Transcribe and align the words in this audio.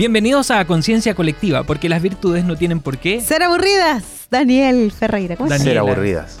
Bienvenidos 0.00 0.50
a 0.50 0.64
Conciencia 0.64 1.14
Colectiva, 1.14 1.64
porque 1.64 1.90
las 1.90 2.00
virtudes 2.00 2.42
no 2.42 2.56
tienen 2.56 2.80
por 2.80 2.96
qué. 2.96 3.20
Ser 3.20 3.42
aburridas. 3.42 4.28
Daniel 4.30 4.90
Ferreira, 4.92 5.36
¿cómo 5.36 5.52
estás? 5.52 5.62
Ser 5.66 5.76
aburridas. 5.76 6.40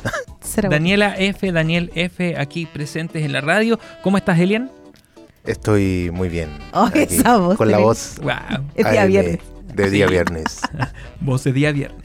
Daniela 0.70 1.14
F, 1.18 1.52
Daniel 1.52 1.92
F, 1.94 2.36
aquí 2.38 2.64
presentes 2.64 3.22
en 3.22 3.34
la 3.34 3.42
radio. 3.42 3.78
¿Cómo 4.02 4.16
estás, 4.16 4.38
Elian? 4.38 4.70
Estoy 5.44 6.10
muy 6.10 6.30
bien. 6.30 6.48
Oh, 6.72 6.84
aquí, 6.84 7.00
esa 7.00 7.36
voz 7.36 7.58
Con 7.58 7.70
la 7.70 7.76
voz 7.76 8.18
Wow, 8.22 8.64
Es 8.74 8.90
día 8.90 9.02
AM 9.02 9.08
viernes. 9.08 9.40
de 9.74 9.90
día 9.90 10.06
viernes. 10.06 10.60
voz 11.20 11.44
de 11.44 11.52
día 11.52 11.70
viernes. 11.70 12.00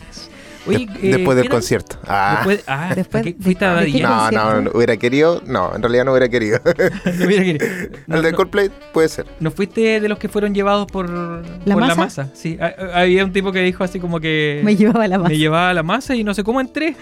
Oye, 0.67 0.87
De- 0.87 1.09
eh, 1.09 1.11
después 1.17 1.37
del 1.37 1.49
concierto. 1.49 1.97
Ah. 2.07 2.35
Después, 2.37 2.63
ah, 2.67 2.91
Después 2.95 3.21
¿a 3.21 3.23
qué 3.23 3.33
de- 3.33 3.43
fuiste 3.43 3.65
a 3.65 3.69
de 3.69 3.75
Daddy 3.75 4.01
no, 4.01 4.31
no, 4.31 4.61
no, 4.61 4.71
hubiera 4.73 4.97
querido. 4.97 5.41
No, 5.45 5.75
en 5.75 5.81
realidad 5.81 6.05
no 6.05 6.11
hubiera 6.11 6.29
querido. 6.29 6.59
No, 6.65 7.25
mira 7.27 7.43
que- 7.43 7.91
no, 8.07 8.15
El 8.17 8.21
de 8.23 8.31
no- 8.31 8.37
Coldplay 8.37 8.71
puede 8.93 9.09
ser. 9.09 9.25
¿No 9.39 9.51
fuiste 9.51 9.99
de 10.01 10.09
los 10.09 10.17
que 10.19 10.27
fueron 10.29 10.53
llevados 10.55 10.87
por 10.87 11.09
la, 11.09 11.41
por 11.73 11.85
la 11.85 11.95
masa? 11.95 12.29
Sí, 12.33 12.57
había 12.93 13.23
un 13.23 13.31
tipo 13.31 13.51
que 13.51 13.59
dijo 13.61 13.83
así 13.83 13.99
como 13.99 14.19
que 14.19 14.61
Me 14.63 14.75
llevaba 14.75 15.07
la 15.07 15.17
masa. 15.17 15.29
me 15.29 15.37
llevaba 15.37 15.73
la 15.73 15.83
masa 15.83 16.15
y 16.15 16.23
no 16.23 16.33
sé 16.33 16.43
cómo 16.43 16.59
entré. 16.61 16.95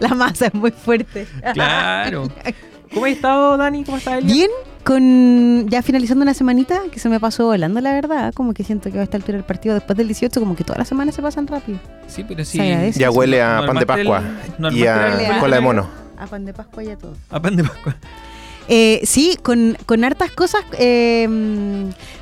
la 0.00 0.08
masa 0.14 0.46
es 0.46 0.54
muy 0.54 0.70
fuerte. 0.70 1.26
claro. 1.52 2.28
¿Cómo 2.92 3.06
has 3.06 3.12
estado, 3.12 3.56
Dani? 3.56 3.84
¿Cómo 3.84 3.96
estás? 3.96 4.24
Bien, 4.24 4.50
con 4.84 5.68
ya 5.68 5.82
finalizando 5.82 6.22
una 6.22 6.34
semanita 6.34 6.80
que 6.90 6.98
se 6.98 7.08
me 7.08 7.20
pasó 7.20 7.46
volando, 7.46 7.80
la 7.80 7.92
verdad. 7.92 8.32
Como 8.34 8.52
que 8.54 8.64
siento 8.64 8.90
que 8.90 8.98
a 8.98 9.02
esta 9.02 9.16
altura 9.16 9.36
del 9.38 9.44
partido, 9.44 9.74
después 9.74 9.96
del 9.96 10.08
18, 10.08 10.40
como 10.40 10.56
que 10.56 10.64
todas 10.64 10.78
las 10.78 10.88
semanas 10.88 11.14
se 11.14 11.22
pasan 11.22 11.46
rápido. 11.46 11.78
Sí, 12.08 12.24
pero 12.26 12.44
sí. 12.44 12.60
Agradece. 12.60 12.98
Ya 13.00 13.10
huele 13.10 13.38
¿No 13.38 13.44
a 13.44 13.66
pan 13.66 13.74
de 13.76 13.80
el- 13.80 13.86
Pascua 13.86 14.22
y 14.72 14.86
a 14.86 15.38
cola 15.40 15.56
de 15.56 15.62
mono. 15.62 15.88
A 16.18 16.26
pan 16.26 16.44
de 16.44 16.52
Pascua 16.52 16.84
y 16.84 16.90
a 16.90 16.98
todo. 16.98 17.16
A 17.30 17.40
pan 17.40 17.56
de 17.56 17.64
Pascua. 17.64 17.96
Eh, 18.68 19.00
sí, 19.04 19.36
con, 19.42 19.76
con 19.86 20.04
hartas 20.04 20.30
cosas, 20.30 20.62
eh, 20.78 21.28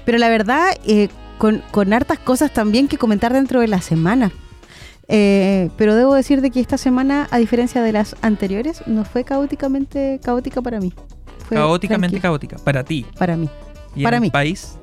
pero 0.06 0.16
la 0.18 0.28
verdad, 0.30 0.68
eh, 0.86 1.08
con, 1.38 1.62
con 1.70 1.92
hartas 1.92 2.18
cosas 2.18 2.50
también 2.52 2.88
que 2.88 2.96
comentar 2.98 3.32
dentro 3.32 3.60
de 3.60 3.68
la 3.68 3.80
semana. 3.82 4.32
Eh, 5.08 5.70
pero 5.76 5.96
debo 5.96 6.14
decir 6.14 6.40
de 6.40 6.50
que 6.50 6.60
esta 6.60 6.78
semana, 6.78 7.26
a 7.30 7.38
diferencia 7.38 7.82
de 7.82 7.92
las 7.92 8.16
anteriores, 8.22 8.82
no 8.86 9.04
fue 9.04 9.24
caóticamente 9.24 10.20
caótica 10.22 10.62
para 10.62 10.78
mí. 10.80 10.94
Fue 11.50 11.56
Caóticamente 11.58 12.20
tranquila 12.20 12.22
caótica. 12.22 12.56
Para 12.64 12.84
ti. 12.84 13.04
Para 13.18 13.36
mí. 13.36 13.48
Y 13.94 14.02
Para 14.04 14.16
en 14.16 14.22
mí. 14.22 14.26
el 14.28 14.32
país. 14.32 14.78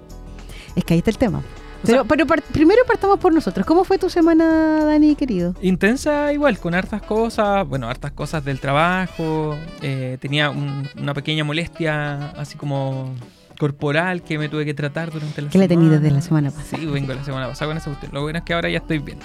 Es 0.75 0.83
que 0.83 0.93
ahí 0.93 0.99
está 0.99 1.09
el 1.11 1.17
tema. 1.17 1.39
O 1.39 1.41
Pero, 1.83 1.93
sea, 1.99 2.03
pero 2.05 2.25
par- 2.25 2.41
primero 2.41 2.81
partamos 2.87 3.19
por 3.19 3.33
nosotros. 3.33 3.65
¿Cómo 3.65 3.83
fue 3.83 3.97
tu 3.97 4.09
semana, 4.09 4.83
Dani, 4.83 5.15
querido? 5.15 5.53
intensa 5.61 6.33
igual, 6.33 6.59
con 6.59 6.73
hartas 6.75 7.01
cosas, 7.03 7.67
bueno, 7.67 7.87
hartas 7.87 8.11
cosas 8.11 8.43
del 8.43 8.59
trabajo, 8.59 9.55
eh, 9.81 10.17
tenía 10.19 10.49
un- 10.49 10.87
una 10.99 11.13
pequeña 11.13 11.43
molestia 11.43 12.31
así 12.31 12.57
como 12.57 13.13
corporal 13.59 14.21
que 14.23 14.37
me 14.37 14.49
tuve 14.49 14.65
que 14.65 14.73
tratar 14.73 15.11
durante 15.11 15.41
la 15.41 15.49
Que 15.49 15.57
la 15.57 15.65
semana. 15.67 15.81
tení 15.81 15.89
desde 15.95 16.11
la 16.11 16.21
semana 16.21 16.51
pasada. 16.51 16.77
Sí, 16.79 16.85
vengo 16.85 17.13
la 17.13 17.23
semana 17.23 17.47
pasada 17.47 17.69
con 17.71 17.77
esa 17.77 17.85
cuestión. 17.89 18.11
Lo 18.13 18.21
bueno 18.21 18.39
es 18.39 18.45
que 18.45 18.53
ahora 18.53 18.69
ya 18.69 18.77
estoy 18.79 18.99
bien. 18.99 19.17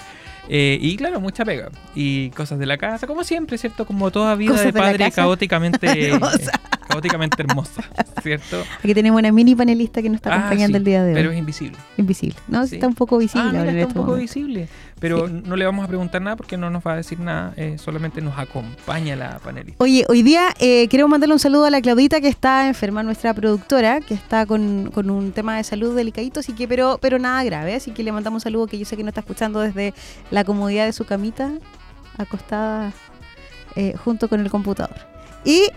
Eh, 0.49 0.77
y 0.81 0.97
claro, 0.97 1.19
mucha 1.21 1.45
pega. 1.45 1.69
Y 1.95 2.29
cosas 2.31 2.59
de 2.59 2.65
la 2.65 2.77
casa, 2.77 3.07
como 3.07 3.23
siempre, 3.23 3.57
¿cierto? 3.57 3.85
Como 3.85 4.11
toda 4.11 4.35
vida 4.35 4.53
de 4.61 4.73
padre 4.73 5.09
caóticamente 5.11 5.87
Hermosa. 6.09 6.51
caóticamente 6.87 7.41
hermosa, 7.41 7.83
¿cierto? 8.21 8.61
Aquí 8.79 8.93
tenemos 8.93 9.19
una 9.19 9.31
mini 9.31 9.55
panelista 9.55 10.01
que 10.01 10.09
nos 10.09 10.17
está 10.17 10.33
Ah, 10.33 10.37
acompañando 10.39 10.75
sí, 10.77 10.79
el 10.79 10.83
día 10.83 11.03
de 11.03 11.09
hoy. 11.09 11.15
Pero 11.15 11.31
es 11.31 11.37
invisible. 11.37 11.77
Invisible. 11.97 12.35
No, 12.47 12.67
Sí. 12.67 12.75
está 12.75 12.87
un 12.87 12.93
poco 12.95 13.17
visible 13.17 13.47
Ah, 13.47 13.51
mira, 13.51 13.63
está 13.63 13.71
un 13.73 13.79
este 13.79 13.93
poco 13.93 14.07
momento. 14.11 14.21
visible. 14.21 14.67
Pero 14.99 15.27
Sí. 15.27 15.41
no 15.45 15.55
le 15.57 15.65
vamos 15.65 15.83
a 15.83 15.87
preguntar 15.87 16.21
nada 16.21 16.35
porque 16.37 16.55
no 16.55 16.69
nos 16.69 16.81
va 16.83 16.93
a 16.93 16.95
decir 16.97 17.19
nada. 17.19 17.53
eh, 17.57 17.77
solamente 17.77 18.21
nos 18.21 18.37
acompaña 18.37 19.15
la 19.15 19.39
panelista. 19.39 19.83
Oye, 19.83 20.05
hoy 20.09 20.23
día 20.23 20.53
eh, 20.59 20.87
queremos 20.87 21.09
mandarle 21.09 21.33
un 21.33 21.39
saludo 21.39 21.65
a 21.65 21.69
la 21.69 21.81
Claudita 21.81 22.21
que 22.21 22.27
está 22.29 22.67
enferma, 22.67 23.03
nuestra 23.03 23.33
productora, 23.33 23.99
que 24.01 24.13
está 24.13 24.45
con, 24.45 24.89
con 24.93 25.09
un 25.09 25.31
tema 25.33 25.57
de 25.57 25.63
salud 25.63 25.95
delicadito, 25.95 26.39
así 26.39 26.53
que, 26.53 26.67
pero, 26.67 26.99
pero 27.01 27.19
nada 27.19 27.43
grave, 27.43 27.75
así 27.75 27.91
que 27.91 28.03
le 28.03 28.11
mandamos 28.11 28.41
un 28.41 28.43
saludo 28.43 28.67
que 28.67 28.77
yo 28.79 28.85
sé 28.85 28.95
que 28.97 29.03
nos 29.03 29.09
está 29.11 29.21
escuchando 29.21 29.59
desde 29.59 29.93
la 30.33 30.43
comodidad 30.43 30.85
de 30.85 30.93
su 30.93 31.05
camita, 31.05 31.51
acostada 32.17 32.91
eh, 33.75 33.93
junto 34.03 34.27
con 34.27 34.39
el 34.41 34.49
computador. 34.49 34.95
Y 35.45 35.67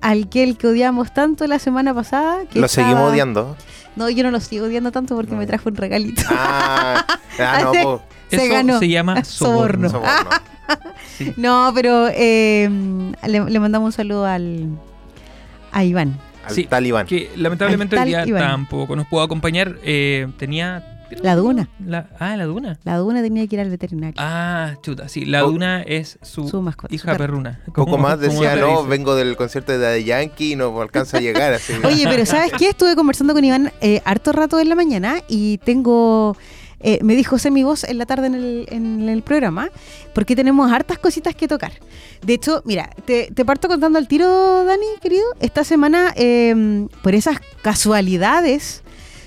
al 0.00 0.28
que 0.28 0.42
el 0.42 0.56
que 0.56 0.66
odiamos 0.68 1.12
tanto 1.12 1.46
la 1.46 1.58
semana 1.58 1.92
pasada. 1.94 2.44
Que 2.50 2.58
Lo 2.60 2.66
estaba- 2.66 2.88
seguimos 2.88 3.10
odiando. 3.12 3.56
No, 3.96 4.08
yo 4.10 4.22
no 4.24 4.30
lo 4.30 4.40
sigo 4.40 4.66
odiando 4.66 4.92
tanto 4.92 5.14
porque 5.16 5.32
No. 5.32 5.38
me 5.38 5.46
trajo 5.46 5.68
un 5.68 5.76
regalito. 5.76 6.22
Ah, 6.30 7.04
ah 7.38 7.60
no, 7.64 7.72
po. 7.82 8.02
Se 8.30 8.36
Eso 8.36 8.52
ganó. 8.52 8.78
se 8.78 8.88
llama 8.88 9.24
soborno. 9.24 9.88
Soborno. 9.90 10.08
Soborno. 10.10 10.30
Sí. 11.16 11.32
No, 11.36 11.70
pero 11.74 12.08
eh, 12.12 12.68
le, 13.26 13.44
le 13.50 13.60
mandamos 13.60 13.86
un 13.86 13.92
saludo 13.92 14.26
al 14.26 14.68
a 15.72 15.84
Iván. 15.84 16.18
Al 16.46 16.52
Sí, 16.54 16.64
talibán. 16.64 17.06
Que 17.06 17.30
lamentablemente 17.36 17.96
Al 17.96 18.02
hoy 18.02 18.08
día 18.08 18.26
Iván. 18.26 18.42
tampoco 18.42 18.94
nos 18.96 19.06
pudo 19.06 19.22
acompañar. 19.22 19.76
eh, 19.82 20.28
tenía. 20.38 20.95
La 21.22 21.36
duna. 21.36 21.68
La- 21.84 22.08
ah, 22.18 22.36
la 22.36 22.44
duna. 22.46 22.78
La 22.84 22.96
duna 22.96 23.22
tenía 23.22 23.46
que 23.46 23.54
ir 23.56 23.60
al 23.60 23.70
veterinario. 23.70 24.14
Ah, 24.18 24.74
chuta, 24.82 25.08
sí. 25.08 25.24
La 25.24 25.40
duna 25.42 25.82
es 25.82 26.18
su, 26.22 26.48
su 26.48 26.60
mascota. 26.62 26.88
su 26.88 26.94
hija 26.96 27.12
perro. 27.12 27.18
perruna. 27.18 27.60
Poco 27.74 27.96
más 27.98 28.18
decía, 28.18 28.56
no, 28.56 28.78
dice. 28.78 28.88
vengo 28.88 29.14
del 29.14 29.36
concierto 29.36 29.72
de 29.72 29.78
Daddy 29.78 30.04
Yankee 30.04 30.52
y 30.52 30.56
no 30.56 30.80
alcanzo 30.80 31.16
a 31.16 31.20
llegar. 31.20 31.52
Así. 31.54 31.72
Oye, 31.84 32.04
pero 32.08 32.26
¿sabes 32.26 32.52
qué? 32.58 32.68
Estuve 32.70 32.96
conversando 32.96 33.34
con 33.34 33.44
Iván 33.44 33.72
eh, 33.80 34.02
harto 34.04 34.32
rato 34.32 34.58
en 34.60 34.68
la 34.68 34.74
mañana 34.74 35.16
y 35.28 35.58
tengo. 35.58 36.36
eh, 36.80 36.98
me 37.02 37.14
dijo 37.14 37.36
mi 37.50 37.62
voz 37.62 37.84
en 37.84 37.98
la 37.98 38.06
tarde 38.06 38.26
en 38.26 38.34
el, 38.34 38.66
en 38.70 39.08
el 39.08 39.22
programa, 39.22 39.70
porque 40.14 40.34
tenemos 40.36 40.70
hartas 40.72 40.98
cositas 40.98 41.34
que 41.34 41.46
tocar. 41.48 41.72
De 42.22 42.34
hecho, 42.34 42.62
mira, 42.64 42.90
te, 43.04 43.30
te 43.32 43.44
parto 43.44 43.68
contando 43.68 43.98
al 43.98 44.08
tiro, 44.08 44.64
Dani, 44.64 44.86
querido. 45.00 45.24
Esta 45.40 45.62
semana, 45.64 46.12
eh, 46.16 46.86
por 47.02 47.14
esas 47.14 47.38
casualidades, 47.62 48.82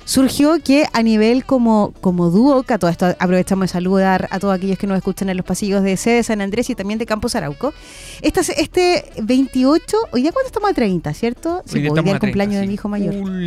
surgió 0.09 0.57
que 0.63 0.85
a 0.91 1.03
nivel 1.03 1.45
como, 1.45 1.93
como 2.01 2.31
dúo, 2.31 2.63
que 2.63 2.73
a 2.73 2.79
todo 2.79 2.89
esto 2.89 3.15
aprovechamos 3.19 3.63
de 3.65 3.67
saludar 3.67 4.27
a 4.31 4.39
todos 4.39 4.55
aquellos 4.55 4.77
que 4.79 4.87
nos 4.87 4.97
escuchan 4.97 5.29
en 5.29 5.37
los 5.37 5.45
pasillos 5.45 5.83
de 5.83 5.97
sede 5.97 6.15
de 6.15 6.23
San 6.23 6.41
Andrés 6.41 6.67
y 6.71 6.75
también 6.75 6.97
de 6.97 7.05
Campos 7.05 7.35
Arauco. 7.35 7.73
Esta, 8.21 8.41
este 8.41 9.05
28, 9.21 9.97
hoy 10.11 10.23
día 10.23 10.31
cuánto 10.31 10.47
estamos 10.47 10.71
a 10.71 10.73
30, 10.73 11.13
¿cierto? 11.13 11.61
Sí, 11.65 11.75
Hoy 11.75 11.81
día 11.83 11.89
pues, 11.91 11.99
hoy 11.99 12.03
día 12.05 12.11
el 12.11 12.15
a 12.15 12.19
30, 12.19 12.27
cumpleaños 12.27 12.61
de 12.61 12.67
mi 12.67 12.73
hijo 12.73 12.89
mayor. 12.89 13.13
Último 13.15 13.37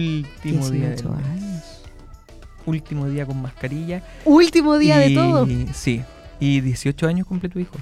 día. 0.70 0.88
del 0.90 0.96
18 0.96 1.08
mes. 1.10 1.26
años. 1.26 1.64
Último 2.64 3.08
día 3.08 3.26
con 3.26 3.42
mascarilla. 3.42 4.02
Último 4.24 4.78
día 4.78 5.04
Y- 5.04 5.08
de 5.08 5.14
todo. 5.20 5.46
Sí. 5.74 6.02
Y 6.38 6.60
18 6.60 7.08
años 7.08 7.26
cumple 7.26 7.48
tu 7.48 7.58
hijo. 7.58 7.74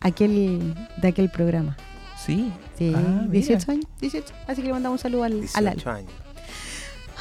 Aquel, 0.00 0.74
de 1.02 1.08
aquel 1.08 1.28
programa. 1.30 1.76
Sí. 2.16 2.50
Sí, 2.78 2.92
Ah, 2.96 3.00
mira. 3.00 3.26
18 3.30 3.72
años. 3.72 3.84
18. 4.00 4.32
Así 4.46 4.62
que 4.62 4.68
le 4.68 4.72
mandamos 4.72 4.98
un 5.00 5.02
saludo 5.02 5.24
al, 5.24 5.32
al 5.54 5.66
Ale. 5.66 5.70
18 5.76 5.90
años. 5.90 6.12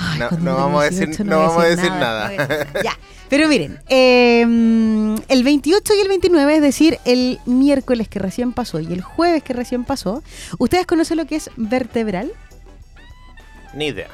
Ay, 0.01 0.19
No- 0.39 0.56
vamos 0.56 0.81
a 0.81 0.85
decir- 0.85 1.07
18 1.07 1.23
no 1.25 1.39
vamos 1.39 1.63
a 1.63 1.67
decir 1.67 1.91
nada. 1.91 2.29
decir- 2.29 2.67
Ya. 2.84 2.97
Pero 3.29 3.47
miren, 3.47 3.79
eh, 3.88 4.41
el 4.41 5.44
28 5.44 5.94
y 5.95 6.01
el 6.01 6.07
29, 6.09 6.56
es 6.57 6.62
decir, 6.62 7.00
el 7.06 7.39
miércoles 7.45 8.09
que 8.09 8.19
recién 8.19 8.51
pasó 8.51 8.79
y 8.81 8.91
el 8.91 9.01
jueves 9.01 9.41
que 9.41 9.53
recién 9.53 9.85
pasó, 9.85 10.22
¿ustedes 10.57 10.85
conocen 10.85 11.16
lo 11.17 11.25
que 11.25 11.38
es 11.38 11.50
vertebral? 11.56 12.34
Ni 13.73 13.88
idea. 13.88 14.09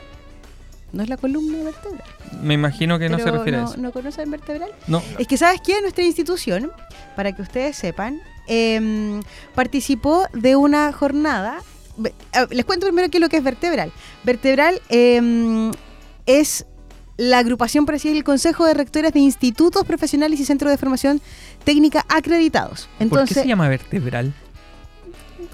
No 0.93 1.01
es 1.03 1.09
la 1.09 1.17
columna 1.17 1.63
vertebral. 1.63 2.07
Me 2.43 2.53
imagino 2.53 2.99
que 2.99 3.09
no 3.09 3.17
se 3.17 3.31
refiere 3.31 3.57
a 3.57 3.61
no, 3.61 3.69
eso. 3.71 3.77
¿No 3.77 3.91
conocen 3.91 4.29
vertebral? 4.29 4.69
No. 4.88 5.01
Es 5.17 5.27
que, 5.27 5.35
¿sabes 5.38 5.62
qué? 5.62 5.81
Nuestra 5.81 6.03
institución, 6.03 6.71
para 7.15 7.31
que 7.31 7.41
ustedes 7.41 7.75
sepan, 7.75 8.21
em, 8.47 9.21
participó 9.56 10.27
de 10.33 10.56
una 10.56 10.91
jornada. 10.94 11.57
Les 12.51 12.65
cuento 12.65 12.85
primero 12.85 13.09
qué 13.09 13.17
es 13.17 13.21
lo 13.21 13.29
que 13.29 13.38
es 13.38 13.44
vertebral. 13.44 13.91
Vertebral 14.23 14.81
em, 14.89 15.71
es 16.25 16.65
la 17.17 17.39
agrupación, 17.39 17.85
por 17.85 17.95
así 17.95 18.09
el 18.09 18.23
Consejo 18.23 18.65
de 18.65 18.73
Rectores 18.73 19.11
de 19.11 19.19
Institutos 19.19 19.83
Profesionales 19.85 20.39
y 20.39 20.45
Centros 20.45 20.71
de 20.71 20.77
Formación 20.77 21.19
Técnica 21.63 22.05
acreditados. 22.07 22.81
¿Por 22.81 22.97
qué 22.97 23.03
Entonces, 23.03 23.38
se 23.41 23.47
llama 23.47 23.67
vertebral? 23.67 24.33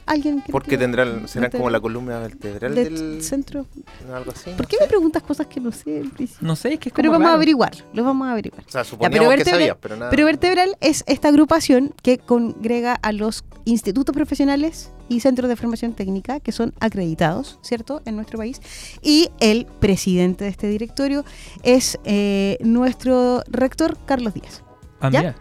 Alguien 0.05 0.41
que 0.41 0.51
Porque 0.51 0.77
tendrán, 0.77 1.27
serán 1.27 1.51
como 1.51 1.69
la 1.69 1.79
columna 1.79 2.19
vertebral 2.19 2.75
del 2.75 2.93
del. 2.95 3.23
centro. 3.23 3.65
Algo 4.13 4.31
así. 4.31 4.51
¿Por 4.51 4.61
no 4.61 4.67
qué 4.67 4.77
sé. 4.77 4.83
me 4.83 4.87
preguntas 4.87 5.23
cosas 5.23 5.47
que 5.47 5.59
no 5.59 5.71
sé 5.71 5.97
en 5.99 6.09
principio? 6.09 6.47
No 6.47 6.55
sé, 6.55 6.73
es 6.73 6.79
que 6.79 6.89
es 6.89 6.93
Pero 6.95 7.09
como 7.09 7.19
vamos 7.19 7.31
a 7.31 7.35
averiguar, 7.35 7.71
lo 7.93 8.03
vamos 8.03 8.27
a 8.27 8.31
averiguar. 8.31 8.61
O 8.67 8.71
sea, 8.71 8.81
pero 8.81 8.89
suponíamos 8.89 9.29
que 9.29 9.35
vertebral- 9.37 9.51
sabías, 9.59 9.77
pero 9.81 9.95
nada. 9.97 10.09
Pero 10.11 10.25
Vertebral 10.25 10.75
es 10.81 11.03
esta 11.07 11.27
agrupación 11.29 11.93
que 12.01 12.17
congrega 12.17 12.93
a 12.95 13.11
los 13.11 13.45
institutos 13.65 14.13
profesionales 14.13 14.91
y 15.09 15.19
centros 15.19 15.49
de 15.49 15.55
formación 15.55 15.93
técnica 15.93 16.39
que 16.39 16.51
son 16.51 16.73
acreditados, 16.79 17.59
¿cierto?, 17.61 18.01
en 18.05 18.15
nuestro 18.15 18.37
país. 18.37 18.61
Y 19.01 19.29
el 19.39 19.65
presidente 19.79 20.45
de 20.45 20.49
este 20.49 20.67
directorio 20.67 21.23
es 21.63 21.99
eh, 22.05 22.57
nuestro 22.61 23.43
rector, 23.47 23.97
Carlos 24.05 24.33
Díaz. 24.33 24.63
Ah, 25.01 25.09
¿Ya? 25.11 25.19
mira. 25.19 25.35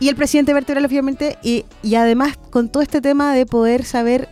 Y 0.00 0.08
el 0.08 0.16
presidente 0.16 0.54
vertebral, 0.54 0.84
obviamente, 0.84 1.38
y, 1.42 1.64
y 1.82 1.96
además 1.96 2.36
con 2.50 2.68
todo 2.68 2.82
este 2.82 3.00
tema 3.00 3.34
de 3.34 3.46
poder 3.46 3.84
saber 3.84 4.28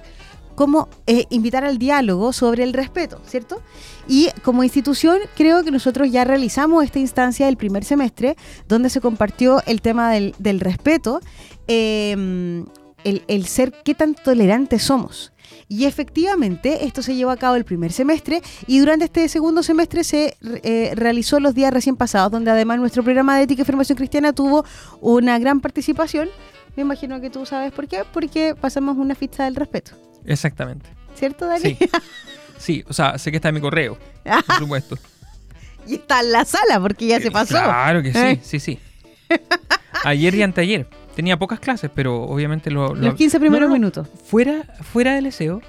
cómo 0.56 0.88
eh, 1.06 1.26
invitar 1.30 1.64
al 1.64 1.78
diálogo 1.78 2.32
sobre 2.32 2.64
el 2.64 2.72
respeto, 2.72 3.20
¿cierto? 3.26 3.62
Y 4.08 4.30
como 4.42 4.64
institución, 4.64 5.18
creo 5.36 5.62
que 5.62 5.70
nosotros 5.70 6.10
ya 6.10 6.24
realizamos 6.24 6.82
esta 6.82 6.98
instancia 6.98 7.46
del 7.46 7.56
primer 7.56 7.84
semestre, 7.84 8.36
donde 8.66 8.90
se 8.90 9.00
compartió 9.00 9.62
el 9.66 9.82
tema 9.82 10.10
del, 10.10 10.34
del 10.38 10.60
respeto, 10.60 11.20
eh, 11.68 12.64
el, 13.04 13.22
el 13.28 13.46
ser 13.46 13.72
qué 13.84 13.94
tan 13.94 14.14
tolerantes 14.14 14.82
somos. 14.82 15.32
Y 15.68 15.86
efectivamente, 15.86 16.84
esto 16.86 17.02
se 17.02 17.14
llevó 17.16 17.30
a 17.32 17.36
cabo 17.36 17.56
el 17.56 17.64
primer 17.64 17.92
semestre 17.92 18.40
y 18.68 18.78
durante 18.78 19.06
este 19.06 19.28
segundo 19.28 19.62
semestre 19.64 20.04
se 20.04 20.36
eh, 20.62 20.92
realizó 20.94 21.40
los 21.40 21.54
días 21.54 21.72
recién 21.72 21.96
pasados, 21.96 22.30
donde 22.30 22.52
además 22.52 22.78
nuestro 22.78 23.02
programa 23.02 23.36
de 23.36 23.42
ética 23.44 23.62
y 23.62 23.64
formación 23.64 23.96
cristiana 23.96 24.32
tuvo 24.32 24.64
una 25.00 25.38
gran 25.40 25.60
participación. 25.60 26.28
Me 26.76 26.82
imagino 26.82 27.20
que 27.20 27.30
tú 27.30 27.44
sabes 27.46 27.72
por 27.72 27.88
qué, 27.88 28.04
porque 28.12 28.54
pasamos 28.54 28.96
una 28.96 29.14
ficha 29.16 29.44
del 29.44 29.56
respeto. 29.56 29.92
Exactamente. 30.24 30.88
¿Cierto, 31.16 31.46
Dani? 31.46 31.60
Sí. 31.62 31.78
Sí, 32.58 32.84
o 32.88 32.92
sea, 32.92 33.18
sé 33.18 33.30
que 33.30 33.36
está 33.38 33.48
en 33.48 33.56
mi 33.56 33.60
correo, 33.60 33.98
por 34.46 34.56
supuesto. 34.58 34.96
y 35.86 35.94
está 35.96 36.20
en 36.20 36.32
la 36.32 36.44
sala 36.44 36.80
porque 36.80 37.06
ya 37.06 37.20
se 37.20 37.30
pasó. 37.30 37.54
Claro 37.54 38.02
que 38.02 38.12
sí, 38.12 38.18
Eh. 38.18 38.40
sí, 38.42 38.60
sí. 38.60 38.78
Ayer 40.04 40.34
y 40.34 40.42
anteayer. 40.42 40.86
Tenía 41.16 41.36
pocas 41.38 41.58
clases, 41.58 41.90
pero 41.92 42.22
obviamente 42.22 42.70
lo... 42.70 42.94
lo- 42.94 43.06
Los 43.06 43.14
15 43.14 43.40
primeros 43.40 43.62
No, 43.62 43.66
no, 43.66 43.74
no. 43.74 43.80
minutos. 43.80 44.08
Fuera, 44.26 44.62
fuera 44.82 45.14
del 45.16 45.32
SEO, 45.32 45.60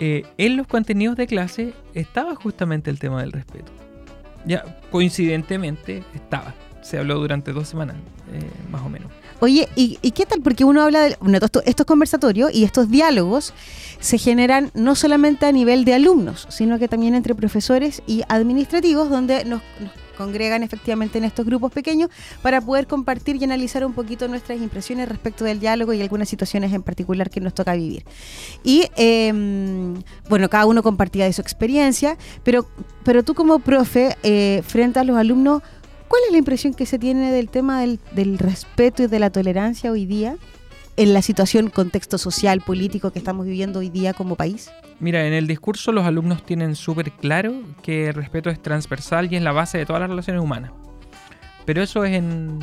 eh, 0.00 0.24
en 0.36 0.56
los 0.58 0.66
contenidos 0.66 1.16
de 1.16 1.26
clase 1.26 1.72
estaba 1.94 2.34
justamente 2.34 2.90
el 2.90 2.98
tema 2.98 3.20
del 3.22 3.32
respeto. 3.32 3.70
Ya, 4.44 4.64
coincidentemente, 4.90 6.02
estaba. 6.14 6.54
Se 6.82 6.98
habló 6.98 7.16
durante 7.18 7.52
dos 7.52 7.68
semanas, 7.68 7.96
eh, 8.32 8.40
más 8.70 8.82
o 8.82 8.88
menos. 8.88 9.12
Oye, 9.40 9.68
¿y, 9.76 9.98
y 10.02 10.10
qué 10.12 10.24
tal? 10.26 10.40
Porque 10.42 10.64
uno 10.64 10.82
habla 10.82 11.00
de 11.02 11.16
bueno, 11.20 11.38
esto- 11.42 11.62
estos 11.66 11.84
conversatorios 11.86 12.52
y 12.54 12.64
estos 12.64 12.90
diálogos 12.90 13.52
se 14.00 14.16
generan 14.18 14.70
no 14.74 14.94
solamente 14.94 15.46
a 15.46 15.52
nivel 15.52 15.84
de 15.84 15.94
alumnos, 15.94 16.46
sino 16.50 16.78
que 16.78 16.88
también 16.88 17.14
entre 17.14 17.34
profesores 17.34 18.02
y 18.06 18.22
administrativos, 18.28 19.10
donde 19.10 19.44
nos, 19.44 19.60
nos 19.80 19.92
congregan 20.20 20.62
efectivamente 20.62 21.16
en 21.16 21.24
estos 21.24 21.46
grupos 21.46 21.72
pequeños 21.72 22.10
para 22.42 22.60
poder 22.60 22.86
compartir 22.86 23.36
y 23.36 23.44
analizar 23.44 23.86
un 23.86 23.94
poquito 23.94 24.28
nuestras 24.28 24.60
impresiones 24.60 25.08
respecto 25.08 25.44
del 25.44 25.60
diálogo 25.60 25.94
y 25.94 26.02
algunas 26.02 26.28
situaciones 26.28 26.74
en 26.74 26.82
particular 26.82 27.30
que 27.30 27.40
nos 27.40 27.54
toca 27.54 27.74
vivir. 27.74 28.04
Y 28.62 28.84
eh, 28.96 29.32
bueno, 30.28 30.50
cada 30.50 30.66
uno 30.66 30.82
compartía 30.82 31.24
de 31.24 31.32
su 31.32 31.40
experiencia, 31.40 32.18
pero, 32.44 32.66
pero 33.02 33.22
tú 33.22 33.34
como 33.34 33.60
profe, 33.60 34.16
eh, 34.22 34.62
frente 34.66 34.98
a 35.00 35.04
los 35.04 35.16
alumnos, 35.16 35.62
¿Cuál 36.10 36.22
es 36.26 36.32
la 36.32 36.38
impresión 36.38 36.74
que 36.74 36.86
se 36.86 36.98
tiene 36.98 37.30
del 37.30 37.48
tema 37.48 37.82
del 37.82 38.38
respeto 38.38 39.04
y 39.04 39.06
de 39.06 39.20
la 39.20 39.30
tolerancia 39.30 39.92
hoy 39.92 40.06
día 40.06 40.36
en 40.96 41.14
la 41.14 41.22
situación, 41.22 41.70
contexto 41.70 42.18
social, 42.18 42.60
político 42.60 43.10
que 43.10 43.18
estamos 43.18 43.46
viviendo 43.46 43.78
hoy 43.78 43.88
día 43.90 44.12
como 44.12 44.36
país? 44.36 44.70
Mira, 44.98 45.26
en 45.26 45.32
el 45.32 45.46
discurso 45.46 45.92
los 45.92 46.04
alumnos 46.04 46.44
tienen 46.44 46.76
súper 46.76 47.10
claro 47.12 47.54
que 47.82 48.08
el 48.08 48.14
respeto 48.14 48.50
es 48.50 48.60
transversal 48.60 49.32
y 49.32 49.36
es 49.36 49.42
la 49.42 49.52
base 49.52 49.78
de 49.78 49.86
todas 49.86 50.00
las 50.00 50.10
relaciones 50.10 50.42
humanas. 50.42 50.72
Pero 51.64 51.82
eso 51.82 52.04
es 52.04 52.12
en 52.16 52.58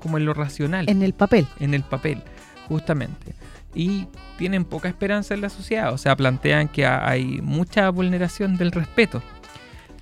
como 0.00 0.18
en 0.18 0.24
lo 0.26 0.34
racional, 0.34 0.88
en, 0.88 0.98
En 0.98 1.02
el 1.02 1.14
papel. 1.14 1.46
el 1.60 1.82
papel, 1.82 2.22
justamente. 2.68 3.34
Y 3.74 4.06
tienen 4.36 4.64
poca 4.64 4.88
esperanza 4.88 5.32
en 5.34 5.40
la 5.40 5.48
sociedad, 5.48 5.92
o 5.94 5.98
sea, 5.98 6.14
plantean 6.14 6.68
que 6.68 6.84
ha- 6.86 7.08
hay 7.08 7.40
mucha 7.40 7.88
vulneración 7.90 8.56
del 8.56 8.70
respeto. 8.72 9.22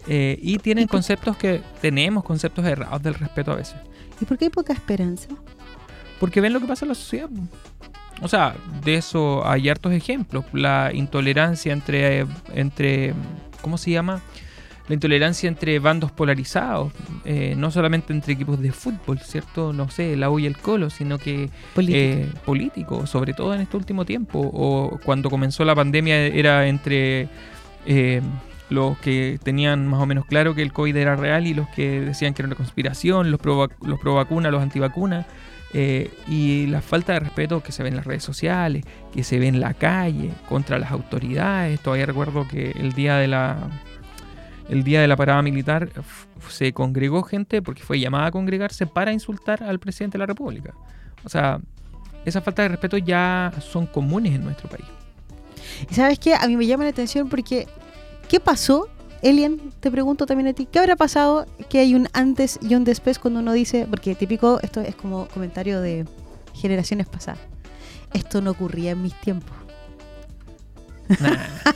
Eh, 0.09 0.37
y 0.43 0.59
tienen 0.59 0.89
conceptos 0.89 1.37
que 1.37 1.62
tenemos 1.81 2.25
conceptos 2.25 2.65
errados 2.67 3.00
del 3.03 3.15
respeto 3.15 3.53
a 3.53 3.56
veces. 3.56 3.77
¿Y 4.21 4.25
por 4.25 4.37
qué 4.39 4.47
hay 4.47 4.50
poca 4.50 4.73
esperanza? 4.73 5.29
Porque 6.22 6.40
ven 6.40 6.52
lo 6.52 6.60
que 6.60 6.66
pasa 6.66 6.84
en 6.84 6.90
la 6.90 6.94
sociedad. 6.94 7.28
O 8.20 8.28
sea, 8.28 8.54
de 8.84 8.94
eso 8.94 9.44
hay 9.44 9.69
hartos 9.69 9.92
ejemplos. 9.92 10.44
La 10.52 10.92
intolerancia 10.94 11.72
entre, 11.72 12.26
entre 12.54 13.12
¿cómo 13.60 13.76
se 13.76 13.90
llama? 13.90 14.20
La 14.86 14.94
intolerancia 14.94 15.48
entre 15.48 15.80
bandos 15.80 16.12
polarizados. 16.12 16.92
eh, 17.24 17.54
no 17.56 17.72
solamente 17.72 18.12
entre 18.12 18.34
equipos 18.34 18.60
de 18.60 18.70
fútbol, 18.70 19.19
¿cierto? 19.19 19.72
No 19.72 19.90
sé, 19.90 20.14
la 20.16 20.30
U 20.30 20.38
y 20.38 20.46
el 20.46 20.56
Colo, 20.56 20.90
sino 20.90 21.19
que 21.19 21.50
Política. 21.74 21.98
eh, 21.98 22.28
político, 22.46 23.04
sobre 23.08 23.34
todo 23.34 23.52
en 23.52 23.60
este 23.62 23.76
último 23.76 24.04
tiempo. 24.04 24.38
O 24.54 25.00
cuando 25.04 25.28
comenzó 25.28 25.64
la 25.64 25.74
pandemia 25.74 26.26
era 26.26 26.69
entre 26.69 27.28
eh, 27.84 28.22
los 28.70 28.96
que 28.98 29.40
tenían 29.42 29.88
más 29.88 30.00
o 30.00 30.06
menos 30.06 30.24
claro 30.26 30.54
que 30.54 30.62
el 30.62 30.72
COVID 30.72 30.94
era 30.94 31.16
real 31.16 31.48
y 31.48 31.54
los 31.54 31.69
que 31.70 32.00
decían 32.00 32.32
que 32.32 32.42
era 32.42 32.46
una 32.46 32.54
conspiración, 32.56 33.32
los 33.32 33.40
pro, 33.40 33.69
los 33.84 33.98
pro 33.98 34.14
vacuna, 34.14 34.52
los 34.52 34.62
antivacunas. 34.62 35.26
Eh, 35.74 36.10
y 36.28 36.66
la 36.66 36.82
falta 36.82 37.14
de 37.14 37.20
respeto 37.20 37.62
que 37.62 37.72
se 37.72 37.82
ve 37.82 37.88
en 37.88 37.96
las 37.96 38.04
redes 38.04 38.22
sociales, 38.22 38.84
que 39.12 39.24
se 39.24 39.38
ve 39.38 39.48
en 39.48 39.60
la 39.60 39.74
calle, 39.74 40.30
contra 40.48 40.78
las 40.78 40.90
autoridades. 40.90 41.80
Todavía 41.80 42.06
recuerdo 42.06 42.46
que 42.46 42.72
el 42.72 42.92
día 42.92 43.16
de 43.16 43.28
la 43.28 43.70
el 44.69 44.84
día 44.84 45.00
de 45.00 45.08
la 45.08 45.16
parada 45.16 45.42
militar 45.42 45.90
se 46.48 46.72
congregó 46.72 47.22
gente 47.22 47.62
porque 47.62 47.82
fue 47.82 48.00
llamada 48.00 48.26
a 48.26 48.30
congregarse 48.30 48.86
para 48.86 49.12
insultar 49.12 49.62
al 49.62 49.78
presidente 49.78 50.14
de 50.14 50.20
la 50.20 50.26
República. 50.26 50.72
O 51.24 51.28
sea, 51.28 51.60
esas 52.24 52.42
faltas 52.44 52.64
de 52.64 52.69
respeto 52.69 52.96
ya 52.96 53.52
son 53.60 53.86
comunes 53.86 54.34
en 54.34 54.44
nuestro 54.44 54.69
país. 54.69 54.86
¿Y 55.90 55.94
sabes 55.94 56.19
qué? 56.19 56.34
A 56.34 56.46
mí 56.46 56.56
me 56.56 56.66
llama 56.66 56.84
la 56.84 56.90
atención 56.90 57.28
porque 57.28 57.66
¿qué 58.28 58.40
pasó? 58.40 58.88
Elian, 59.22 59.58
te 59.80 59.90
pregunto 59.90 60.26
también 60.26 60.48
a 60.48 60.52
ti, 60.52 60.66
¿qué 60.70 60.80
habrá 60.80 60.96
pasado 60.96 61.46
que 61.69 61.78
hay 61.78 61.94
un 61.94 62.08
antes 62.12 62.58
y 62.60 62.74
un 62.74 62.84
después 62.84 63.19
cuando 63.19 63.40
uno 63.40 63.52
dice, 63.52 63.86
porque 63.88 64.14
típico, 64.16 64.58
esto 64.62 64.80
es 64.80 64.96
como 64.96 65.28
comentario 65.28 65.80
de 65.80 66.06
generaciones 66.54 67.06
pasadas, 67.06 67.40
esto 68.12 68.40
no 68.40 68.50
ocurría 68.50 68.90
en 68.90 69.02
mis 69.02 69.14
tiempos. 69.20 69.56
Nah. 71.20 71.36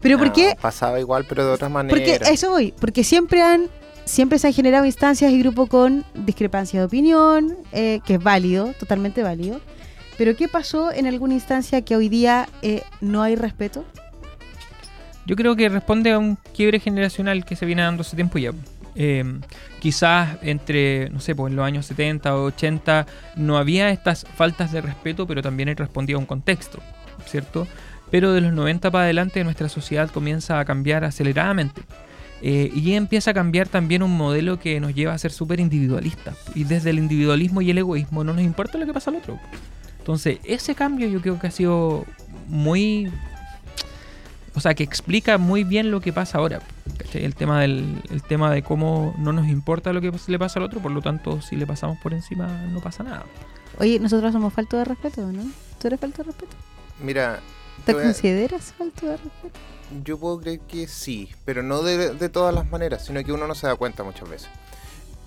¿Pero 0.00 0.16
por 0.16 0.28
No, 0.28 0.32
qué? 0.32 0.56
Pasaba 0.60 0.98
igual, 0.98 1.26
pero 1.28 1.44
de 1.44 1.52
otras 1.52 1.70
maneras. 1.70 2.00
Porque 2.00 2.32
eso 2.32 2.50
voy, 2.50 2.72
porque 2.80 3.04
siempre 3.04 3.42
han 3.42 3.68
siempre 4.06 4.38
se 4.38 4.48
han 4.48 4.52
generado 4.52 4.86
instancias 4.86 5.30
y 5.30 5.38
grupos 5.38 5.68
con 5.68 6.04
discrepancia 6.14 6.80
de 6.80 6.86
opinión, 6.86 7.56
eh, 7.72 8.00
que 8.04 8.14
es 8.14 8.22
válido, 8.22 8.72
totalmente 8.78 9.22
válido. 9.22 9.60
Pero 10.18 10.36
¿qué 10.36 10.48
pasó 10.48 10.90
en 10.92 11.06
alguna 11.06 11.34
instancia 11.34 11.82
que 11.82 11.96
hoy 11.96 12.08
día 12.08 12.48
eh, 12.62 12.82
no 13.00 13.22
hay 13.22 13.36
respeto? 13.36 13.84
Yo 15.26 15.36
creo 15.36 15.56
que 15.56 15.68
responde 15.68 16.12
a 16.12 16.18
un 16.18 16.36
quiebre 16.54 16.80
generacional 16.80 17.44
que 17.44 17.56
se 17.56 17.66
viene 17.66 17.82
dando 17.82 18.02
hace 18.02 18.16
tiempo 18.16 18.38
ya. 18.38 18.52
Eh, 18.96 19.24
quizás 19.78 20.38
entre, 20.42 21.10
no 21.10 21.20
sé, 21.20 21.34
pues 21.34 21.50
en 21.50 21.56
los 21.56 21.64
años 21.64 21.86
70 21.86 22.36
o 22.36 22.44
80 22.44 23.06
no 23.36 23.56
había 23.56 23.90
estas 23.90 24.26
faltas 24.36 24.72
de 24.72 24.80
respeto, 24.80 25.26
pero 25.26 25.42
también 25.42 25.68
él 25.68 25.76
respondía 25.76 26.16
a 26.16 26.18
un 26.18 26.26
contexto, 26.26 26.80
¿cierto? 27.26 27.66
Pero 28.10 28.32
de 28.32 28.40
los 28.40 28.52
90 28.52 28.90
para 28.90 29.04
adelante 29.04 29.44
nuestra 29.44 29.68
sociedad 29.68 30.10
comienza 30.10 30.58
a 30.58 30.64
cambiar 30.64 31.04
aceleradamente. 31.04 31.82
Eh, 32.42 32.70
y 32.74 32.94
empieza 32.94 33.32
a 33.32 33.34
cambiar 33.34 33.68
también 33.68 34.02
un 34.02 34.16
modelo 34.16 34.58
que 34.58 34.80
nos 34.80 34.94
lleva 34.94 35.12
a 35.12 35.18
ser 35.18 35.30
súper 35.30 35.60
individualistas. 35.60 36.36
Y 36.54 36.64
desde 36.64 36.90
el 36.90 36.98
individualismo 36.98 37.60
y 37.60 37.70
el 37.70 37.78
egoísmo 37.78 38.24
no 38.24 38.32
nos 38.32 38.42
importa 38.42 38.78
lo 38.78 38.86
que 38.86 38.94
pasa 38.94 39.10
al 39.10 39.16
otro. 39.16 39.38
Entonces, 39.98 40.38
ese 40.44 40.74
cambio 40.74 41.08
yo 41.08 41.20
creo 41.20 41.38
que 41.38 41.46
ha 41.46 41.50
sido 41.50 42.06
muy 42.48 43.12
o 44.60 44.62
sea, 44.62 44.74
que 44.74 44.82
explica 44.84 45.38
muy 45.38 45.64
bien 45.64 45.90
lo 45.90 46.02
que 46.02 46.12
pasa 46.12 46.36
ahora. 46.36 46.60
¿cachai? 46.98 47.24
El 47.24 47.34
tema, 47.34 47.62
del, 47.62 48.02
el 48.10 48.22
tema 48.22 48.50
de 48.50 48.62
cómo 48.62 49.14
no 49.18 49.32
nos 49.32 49.48
importa 49.48 49.94
lo 49.94 50.02
que 50.02 50.12
le 50.26 50.38
pasa 50.38 50.58
al 50.58 50.66
otro, 50.66 50.80
por 50.80 50.92
lo 50.92 51.00
tanto, 51.00 51.40
si 51.40 51.56
le 51.56 51.66
pasamos 51.66 51.96
por 52.02 52.12
encima, 52.12 52.46
no 52.70 52.80
pasa 52.80 53.02
nada. 53.02 53.24
Oye, 53.78 53.98
nosotros 53.98 54.32
somos 54.34 54.52
falto 54.52 54.76
de 54.76 54.84
respeto, 54.84 55.22
¿no? 55.32 55.42
¿Tú 55.80 55.86
eres 55.86 55.98
falto 55.98 56.18
de 56.18 56.24
respeto? 56.24 56.54
Mira, 57.02 57.40
¿Te 57.86 57.92
a- 57.92 57.94
consideras 57.94 58.74
falto 58.76 59.06
de 59.06 59.12
respeto? 59.16 59.58
yo 60.04 60.18
puedo 60.18 60.38
creer 60.40 60.60
que 60.60 60.86
sí, 60.86 61.30
pero 61.46 61.62
no 61.62 61.82
de, 61.82 62.14
de 62.14 62.28
todas 62.28 62.54
las 62.54 62.70
maneras, 62.70 63.06
sino 63.06 63.24
que 63.24 63.32
uno 63.32 63.46
no 63.46 63.54
se 63.54 63.66
da 63.66 63.76
cuenta 63.76 64.04
muchas 64.04 64.28
veces. 64.28 64.48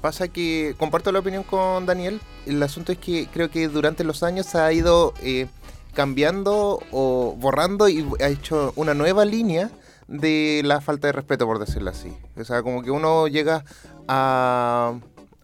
Pasa 0.02 0.28
que 0.28 0.76
comparto 0.78 1.12
la 1.12 1.20
opinión 1.20 1.44
con 1.44 1.86
Daniel. 1.86 2.20
El 2.46 2.62
asunto 2.62 2.92
es 2.92 2.98
que 2.98 3.28
creo 3.34 3.50
que 3.50 3.68
durante 3.70 4.04
los 4.04 4.22
años 4.22 4.46
se 4.46 4.58
ha 4.60 4.72
ido 4.72 5.14
eh, 5.22 5.48
cambiando 5.94 6.80
o 6.92 7.36
borrando 7.38 7.88
y 7.90 8.06
ha 8.22 8.28
hecho 8.28 8.74
una 8.76 8.94
nueva 8.94 9.26
línea 9.26 9.70
de 10.08 10.62
la 10.66 10.82
falta 10.82 11.08
de 11.08 11.14
respeto, 11.14 11.46
por 11.46 11.60
decirlo 11.60 11.90
así. 11.92 12.12
O 12.38 12.44
sea, 12.44 12.62
como 12.62 12.82
que 12.84 12.92
uno 12.92 13.28
llega 13.28 13.64
a, 14.08 14.94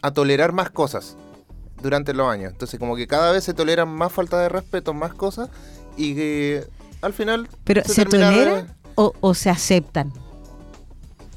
a 0.01 0.12
tolerar 0.12 0.51
más 0.51 0.70
cosas 0.70 1.15
durante 1.82 2.13
los 2.13 2.27
años. 2.29 2.51
Entonces, 2.51 2.79
como 2.79 2.96
que 2.96 3.08
cada 3.08 3.32
vez 3.32 3.44
se 3.44 3.53
toleran 3.53 3.88
más 3.89 4.12
falta 4.12 4.39
de 4.39 4.50
respeto, 4.50 4.94
más 4.94 5.13
cosas 5.13 5.50
y 5.96 6.13
que 6.15 6.68
al 7.01 7.13
final... 7.13 7.48
¿Pero 7.63 7.84
se, 7.86 8.03
termina 8.06 8.29
de- 8.32 8.36
tolera 8.38 8.75
o, 8.96 9.13
o 9.22 9.34
se 9.34 9.50
aceptan? 9.50 10.12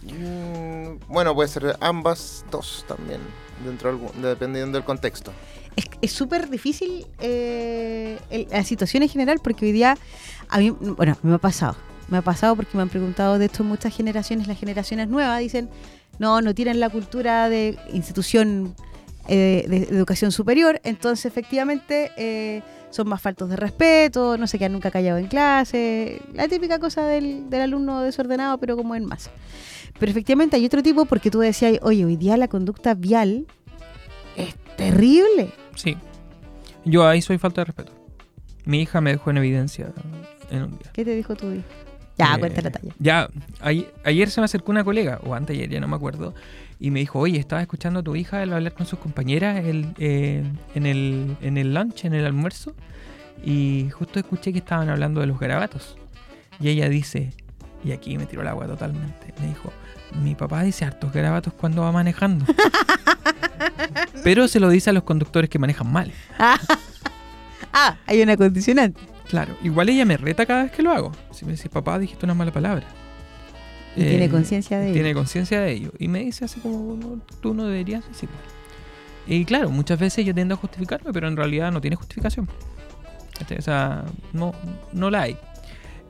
Mm, 0.03 0.99
bueno, 1.09 1.35
puede 1.35 1.49
ser 1.49 1.77
ambas 1.81 2.45
dos 2.51 2.85
también, 2.89 3.21
dentro 3.65 3.91
de 3.91 3.97
algún- 3.97 4.23
dependiendo 4.23 4.77
del 4.79 4.85
contexto. 4.85 5.33
Es 6.01 6.13
súper 6.13 6.51
difícil 6.51 7.07
eh, 7.21 8.19
el- 8.31 8.47
la 8.51 8.65
situación 8.65 9.03
en 9.03 9.09
general 9.09 9.39
porque 9.43 9.65
hoy 9.67 9.73
día, 9.73 9.97
a 10.49 10.59
mí, 10.59 10.71
bueno, 10.71 11.17
me 11.23 11.35
ha 11.35 11.39
pasado. 11.39 11.77
Me 12.09 12.19
ha 12.19 12.23
pasado 12.23 12.57
porque 12.57 12.77
me 12.77 12.83
han 12.83 12.89
preguntado 12.91 13.39
de 13.39 13.47
esto 13.47 13.65
muchas 13.65 13.95
generaciones, 13.97 14.47
las 14.49 14.59
generaciones 14.59 15.09
nuevas 15.09 15.39
dicen, 15.41 15.71
no, 16.19 16.43
no 16.43 16.55
tienen 16.55 16.79
la 16.81 16.91
cultura 16.91 17.49
de 17.49 17.79
institución 17.93 18.75
eh, 19.29 19.65
de, 19.69 19.81
de 19.87 19.97
educación 19.97 20.31
superior, 20.33 20.81
entonces 20.85 21.25
efectivamente 21.27 22.11
eh, 22.19 22.61
son 22.91 23.09
más 23.09 23.23
faltos 23.23 23.49
de 23.49 23.57
respeto, 23.57 24.37
no 24.37 24.47
se 24.47 24.59
quedan 24.59 24.73
nunca 24.73 24.91
callados 24.91 25.23
en 25.23 25.29
clase, 25.29 26.21
la 26.35 26.49
típica 26.49 26.79
cosa 26.81 27.07
del, 27.07 27.49
del 27.49 27.63
alumno 27.63 28.03
desordenado, 28.03 28.59
pero 28.59 28.77
como 28.77 28.95
en 28.95 29.07
masa. 29.07 29.31
Pero 29.99 30.11
efectivamente 30.11 30.57
hay 30.57 30.67
otro 30.67 30.83
tipo 30.83 31.05
porque 31.07 31.31
tú 31.31 31.39
decías, 31.39 31.79
oye, 31.83 32.05
hoy 32.05 32.17
día 32.17 32.37
la 32.37 32.49
conducta 32.49 32.93
vial 32.95 33.47
es 34.37 34.55
terrible. 34.77 35.51
Sí. 35.75 35.97
Yo 36.85 37.07
ahí 37.07 37.23
soy 37.23 37.39
falta 37.39 37.61
de 37.61 37.67
respeto. 37.67 37.93
Mi 38.65 38.81
hija 38.83 39.01
me 39.01 39.11
dejó 39.13 39.31
en 39.31 39.39
evidencia 39.39 39.93
En 40.51 40.63
un 40.65 40.71
día. 40.71 40.91
¿Qué 40.93 41.05
te 41.05 41.15
dijo 41.15 41.35
tu 41.35 41.51
hija? 41.53 41.65
Ya, 42.19 42.35
Eh, 42.35 42.39
cuenta 42.41 42.61
la 42.63 42.71
talla. 42.71 42.93
Ya, 42.99 43.29
ay- 43.61 43.89
ayer 44.05 44.31
se 44.31 44.41
me 44.41 44.45
acercó 44.45 44.71
una 44.71 44.85
colega, 44.85 45.19
o 45.25 45.35
antes 45.35 45.57
ayer, 45.57 45.71
ya 45.71 45.81
no 45.81 45.89
me 45.89 45.97
acuerdo, 45.97 46.35
y 46.79 46.91
me 46.91 47.01
dijo, 47.01 47.19
oye, 47.19 47.39
estaba 47.39 47.63
escuchando 47.63 48.01
a 48.01 48.03
tu 48.03 48.15
hija 48.17 48.43
hablar 48.43 48.75
con 48.75 48.85
sus 48.87 48.99
compañeras 48.99 49.65
el, 49.65 49.95
eh, 49.99 50.45
en, 50.75 50.87
el, 50.87 51.37
en 51.41 51.57
el 51.57 51.73
lunch, 51.75 52.05
en 52.05 52.13
el 52.15 52.27
almuerzo, 52.27 52.75
y 53.43 53.89
justo 53.91 54.19
escuché 54.21 54.53
que 54.53 54.59
estaban 54.59 54.89
hablando 54.91 55.21
de 55.23 55.27
los 55.27 55.41
garabatos. 55.41 55.97
Y 56.61 56.69
ella 56.69 56.89
dice, 56.89 57.33
y 57.83 57.93
aquí 57.93 58.19
me 58.19 58.27
tiró 58.27 58.43
el 58.43 58.49
agua 58.49 58.67
totalmente, 58.67 59.33
me 59.41 59.49
dijo, 59.49 59.73
mi 60.21 60.35
papá 60.35 60.63
dice 60.63 60.85
hartos 60.85 61.13
garabatos 61.13 61.53
cuando 61.55 61.83
va 61.83 61.93
manejando. 61.93 62.45
Pero 64.25 64.49
se 64.49 64.61
lo 64.61 64.69
dice 64.69 64.91
a 64.91 64.93
los 64.93 65.03
conductores 65.05 65.49
que 65.51 65.59
manejan 65.59 65.91
mal. 65.93 66.13
Ah, 67.75 67.97
hay 68.07 68.21
una 68.21 68.37
condicionante. 68.37 69.01
Claro, 69.31 69.57
igual 69.63 69.89
ella 69.89 70.05
me 70.05 70.19
reta 70.19 70.45
cada 70.45 70.65
vez 70.65 70.73
que 70.73 70.83
lo 70.83 70.91
hago. 70.93 71.11
Si 71.31 71.47
me 71.47 71.53
dice, 71.53 71.71
papá, 71.71 71.99
dijiste 71.99 72.27
una 72.27 72.35
mala 72.35 72.53
palabra. 72.53 72.85
Y 73.97 74.03
tiene 74.05 74.27
Eh, 74.27 74.31
conciencia 74.31 74.79
de 74.79 74.87
ello. 74.89 74.93
Tiene 74.93 75.15
conciencia 75.15 75.59
de 75.63 75.73
ello. 75.73 75.91
Y 75.99 76.09
me 76.09 76.19
dice 76.19 76.45
así 76.45 76.61
como, 76.61 76.97
"No, 76.97 77.19
tú 77.41 77.55
no 77.55 77.65
deberías 77.65 78.07
decirlo. 78.07 78.37
Y 79.27 79.47
claro, 79.47 79.71
muchas 79.71 79.99
veces 79.99 80.27
yo 80.27 80.35
tiendo 80.35 80.55
a 80.55 80.59
justificarme, 80.59 81.15
pero 81.15 81.29
en 81.29 81.37
realidad 81.39 81.73
no 81.73 81.81
tiene 81.81 81.97
justificación. 81.97 82.47
O 83.59 83.63
sea, 83.63 84.05
no, 84.35 84.53
no 84.93 85.09
la 85.11 85.23
hay. 85.23 85.39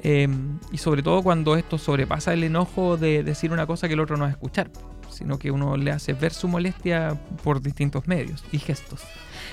Eh, 0.05 0.29
y 0.73 0.79
sobre 0.79 1.03
todo 1.03 1.23
cuando 1.23 1.57
esto 1.57 1.79
sobrepasa 1.79 2.33
el 2.33 2.43
enojo 2.43 2.97
de 2.97 3.23
decir 3.23 3.53
una 3.53 3.67
cosa 3.67 3.87
que 3.87 3.95
el 3.95 4.01
otro 4.01 4.17
no 4.17 4.23
va 4.23 4.29
a 4.29 4.33
escuchar, 4.33 4.71
sino 5.11 5.39
que 5.39 5.51
uno 5.53 5.77
le 5.77 5.93
hace 5.93 6.13
ver 6.13 6.33
su 6.33 6.49
molestia 6.49 7.17
por 7.45 7.63
distintos 7.63 8.09
medios 8.09 8.45
y 8.51 8.59
gestos. 8.59 9.01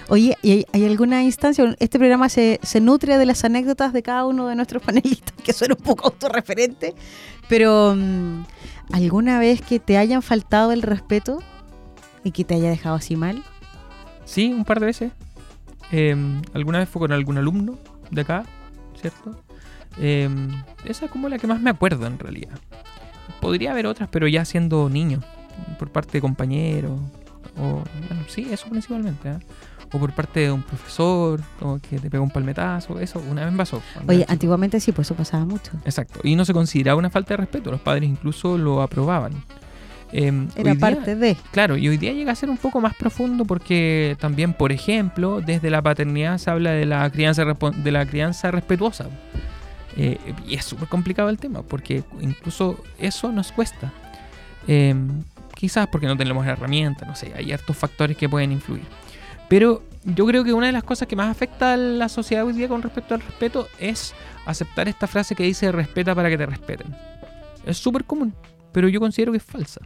Oye, 0.08 0.36
¿y 0.42 0.66
hay, 0.74 0.86
alguna 0.86 1.24
instancia? 1.24 1.76
Este 1.80 2.00
programa 2.00 2.30
se, 2.30 2.60
se 2.64 2.82
nutre 2.82 3.18
de 3.20 3.26
las 3.28 3.46
anécdotas 3.46 3.94
de 3.94 4.02
cada 4.02 4.26
uno 4.26 4.48
de 4.48 4.56
nuestros 4.56 4.82
panelistas, 4.86 5.36
que 5.44 5.54
son 5.54 5.72
un 5.72 5.78
poco 5.78 6.08
autorreferentes, 6.08 6.96
pero 7.48 7.94
mm, 7.96 8.44
¿alguna 8.92 9.38
vez 9.38 9.62
que 9.62 9.80
te 9.80 9.98
hayan 9.98 10.24
faltado 10.24 10.72
el 10.72 10.82
respeto 10.82 11.44
y 12.24 12.32
que 12.32 12.44
te 12.44 12.56
haya 12.56 12.72
dejado 12.72 12.96
así 12.96 13.16
mal? 13.16 13.44
Sí, 14.26 14.52
un 14.52 14.66
par 14.66 14.80
de 14.80 14.88
veces. 14.88 15.12
Eh, 15.92 16.16
alguna 16.54 16.80
vez 16.80 16.90
fue 16.90 17.02
con 17.02 17.12
algún 17.12 17.38
alumno 17.38 17.78
de 18.10 18.22
acá, 18.22 18.46
¿cierto? 19.00 19.40
Eh, 20.00 20.30
esa 20.86 21.06
es 21.06 21.12
como 21.12 21.30
la 21.30 21.38
que 21.38 21.48
más 21.48 21.62
me 21.62 21.70
acuerdo 21.70 22.08
en 22.08 22.18
realidad. 22.20 22.58
Podría 23.42 23.72
haber 23.72 23.86
otras, 23.86 24.10
pero 24.12 24.28
ya 24.28 24.46
siendo 24.46 24.90
niño, 24.90 25.20
por 25.78 25.90
parte 25.92 26.14
de 26.14 26.22
compañeros, 26.22 27.00
o 27.58 27.84
bueno, 28.08 28.24
sí, 28.28 28.48
eso 28.52 28.68
principalmente, 28.70 29.30
¿eh? 29.30 29.38
O 29.92 29.98
por 29.98 30.12
parte 30.14 30.42
de 30.42 30.52
un 30.52 30.62
profesor, 30.62 31.42
o 31.62 31.80
que 31.80 32.00
te 32.00 32.10
pegó 32.12 32.24
un 32.24 32.30
palmetazo, 32.30 33.00
eso 33.00 33.22
una 33.30 33.44
vez 33.46 33.54
pasó. 33.56 33.82
Oye, 34.08 34.24
antiguamente 34.28 34.80
sí, 34.80 34.92
pues 34.92 35.08
eso 35.08 35.16
pasaba 35.16 35.46
mucho. 35.46 35.72
Exacto, 35.84 36.20
y 36.24 36.36
no 36.36 36.46
se 36.46 36.54
consideraba 36.54 37.00
una 37.00 37.10
falta 37.10 37.34
de 37.34 37.38
respeto, 37.38 37.72
los 37.72 37.82
padres 37.82 38.08
incluso 38.08 38.58
lo 38.58 38.82
aprobaban. 38.84 39.34
Eh, 40.12 40.32
Era 40.56 40.74
día- 40.74 40.80
parte 40.80 41.16
de... 41.16 41.38
Claro, 41.52 41.76
y 41.78 41.88
hoy 41.88 41.98
día 41.98 42.14
llega 42.14 42.32
a 42.32 42.36
ser 42.36 42.50
un 42.50 42.58
poco 42.58 42.82
más 42.82 42.96
profundo 42.96 43.46
porque 43.46 44.16
también, 44.20 44.54
por 44.54 44.72
ejemplo, 44.72 45.40
desde 45.42 45.70
la 45.70 45.82
paternidad 45.82 46.38
se 46.40 46.50
habla 46.52 46.72
de 46.72 46.86
la 46.86 47.08
crianza, 47.12 47.44
de 47.46 47.92
la 47.92 48.06
crianza 48.06 48.50
respetuosa. 48.52 49.08
Eh, 49.98 50.18
y 50.48 50.56
es 50.56 50.66
súper 50.66 50.88
complicado 50.88 51.30
el 51.30 51.38
tema 51.38 51.64
porque 51.64 52.04
incluso 52.22 52.84
eso 52.98 53.32
nos 53.32 53.52
cuesta. 53.52 53.92
Eh, 54.68 54.96
quizás 55.56 55.88
porque 55.88 56.08
no 56.08 56.16
tenemos 56.16 56.46
herramientas, 56.46 57.08
no 57.08 57.16
sé, 57.16 57.34
hay 57.36 57.52
hartos 57.52 57.76
factores 57.76 58.16
que 58.16 58.30
pueden 58.30 58.52
influir. 58.52 58.84
Pero 59.50 59.84
yo 60.06 60.26
creo 60.26 60.44
que 60.44 60.54
una 60.54 60.68
de 60.68 60.72
las 60.72 60.84
cosas 60.84 61.08
que 61.08 61.16
más 61.16 61.30
afecta 61.30 61.74
a 61.74 61.78
la 61.78 62.08
sociedad 62.08 62.46
hoy 62.46 62.54
día 62.54 62.68
con 62.68 62.82
respecto 62.82 63.16
al 63.16 63.22
respeto 63.22 63.68
es 63.80 64.14
aceptar 64.46 64.88
esta 64.88 65.08
frase 65.08 65.36
que 65.36 65.44
dice 65.44 65.72
respeta 65.72 66.16
para 66.16 66.30
que 66.30 66.38
te 66.38 66.46
respeten. 66.46 66.96
Es 67.66 67.78
súper 67.78 68.06
común, 68.06 68.34
pero 68.72 68.88
yo 68.88 69.00
considero 69.00 69.32
que 69.32 69.40
es 69.40 69.44
falsa. 69.44 69.82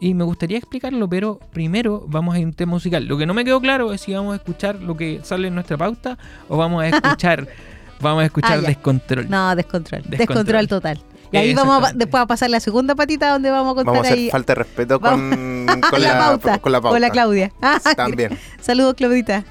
Y 0.00 0.14
me 0.14 0.24
gustaría 0.24 0.58
explicarlo, 0.58 1.08
pero 1.08 1.38
primero 1.52 2.04
vamos 2.08 2.34
a 2.34 2.38
ir 2.38 2.44
a 2.44 2.48
un 2.48 2.54
tema 2.54 2.72
musical. 2.72 3.06
Lo 3.06 3.16
que 3.16 3.26
no 3.26 3.34
me 3.34 3.44
quedó 3.44 3.60
claro 3.60 3.92
es 3.92 4.02
si 4.02 4.12
vamos 4.12 4.34
a 4.34 4.36
escuchar 4.36 4.82
lo 4.82 4.96
que 4.96 5.20
sale 5.22 5.48
en 5.48 5.54
nuestra 5.54 5.76
pauta 5.76 6.18
o 6.48 6.56
vamos 6.56 6.82
a 6.82 6.88
escuchar, 6.96 7.48
vamos 8.00 8.22
a 8.22 8.26
escuchar 8.26 8.58
Ah. 8.58 8.60
Descontrol. 8.62 9.28
No, 9.28 9.54
descontrol. 9.56 10.02
Descontrol, 10.02 10.18
Descontrol. 10.44 10.68
total. 10.68 11.00
Y 11.32 11.36
ahí 11.38 11.54
vamos 11.54 11.88
a, 11.88 11.92
después 11.92 12.22
a 12.22 12.26
pasar 12.26 12.50
la 12.50 12.60
segunda 12.60 12.94
patita 12.94 13.30
donde 13.32 13.50
vamos 13.50 13.72
a 13.72 13.74
contar 13.74 13.94
Vamos 13.94 14.06
a 14.06 14.10
hacer 14.10 14.18
ahí 14.18 14.30
falta 14.30 14.52
de 14.52 14.54
respeto 14.54 15.00
con, 15.00 15.66
con, 15.66 15.80
la, 16.00 16.08
la, 16.14 16.18
pauta, 16.18 16.58
con 16.58 16.70
la 16.72 16.80
pauta. 16.80 16.94
Con 16.94 17.00
la 17.00 17.10
Claudia. 17.10 17.52
Ah, 17.62 17.80
También. 17.96 18.38
Saludos, 18.60 18.94
Claudita. 18.94 19.44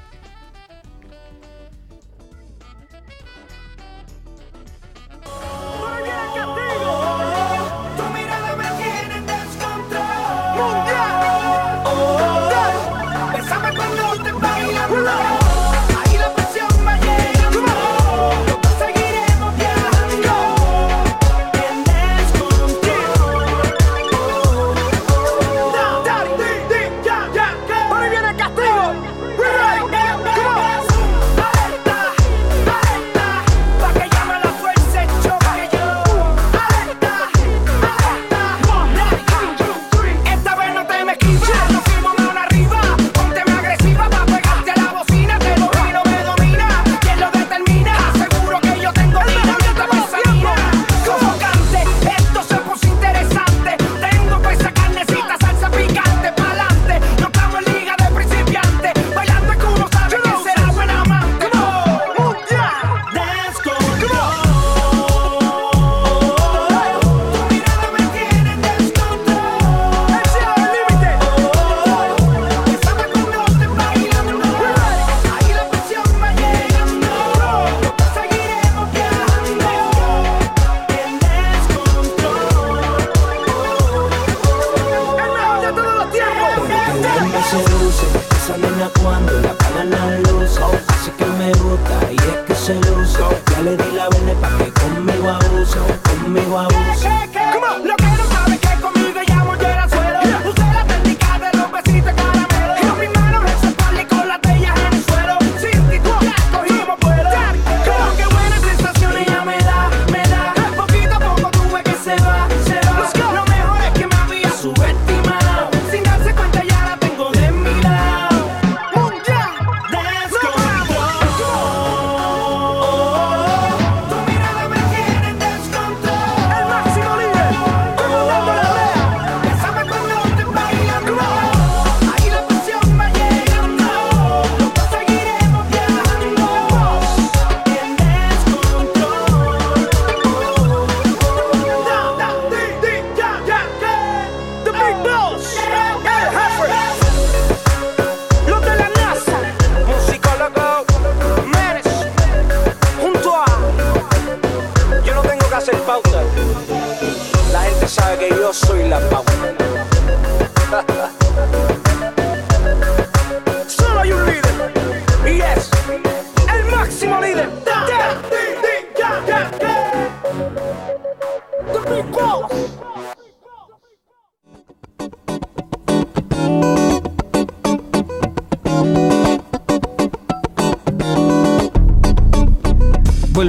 La 155.88 157.62
gente 157.62 157.88
sabe 157.88 158.18
que 158.18 158.30
yo 158.30 158.51
soy 158.51 158.89
la 158.89 159.00
pauta. 159.08 159.64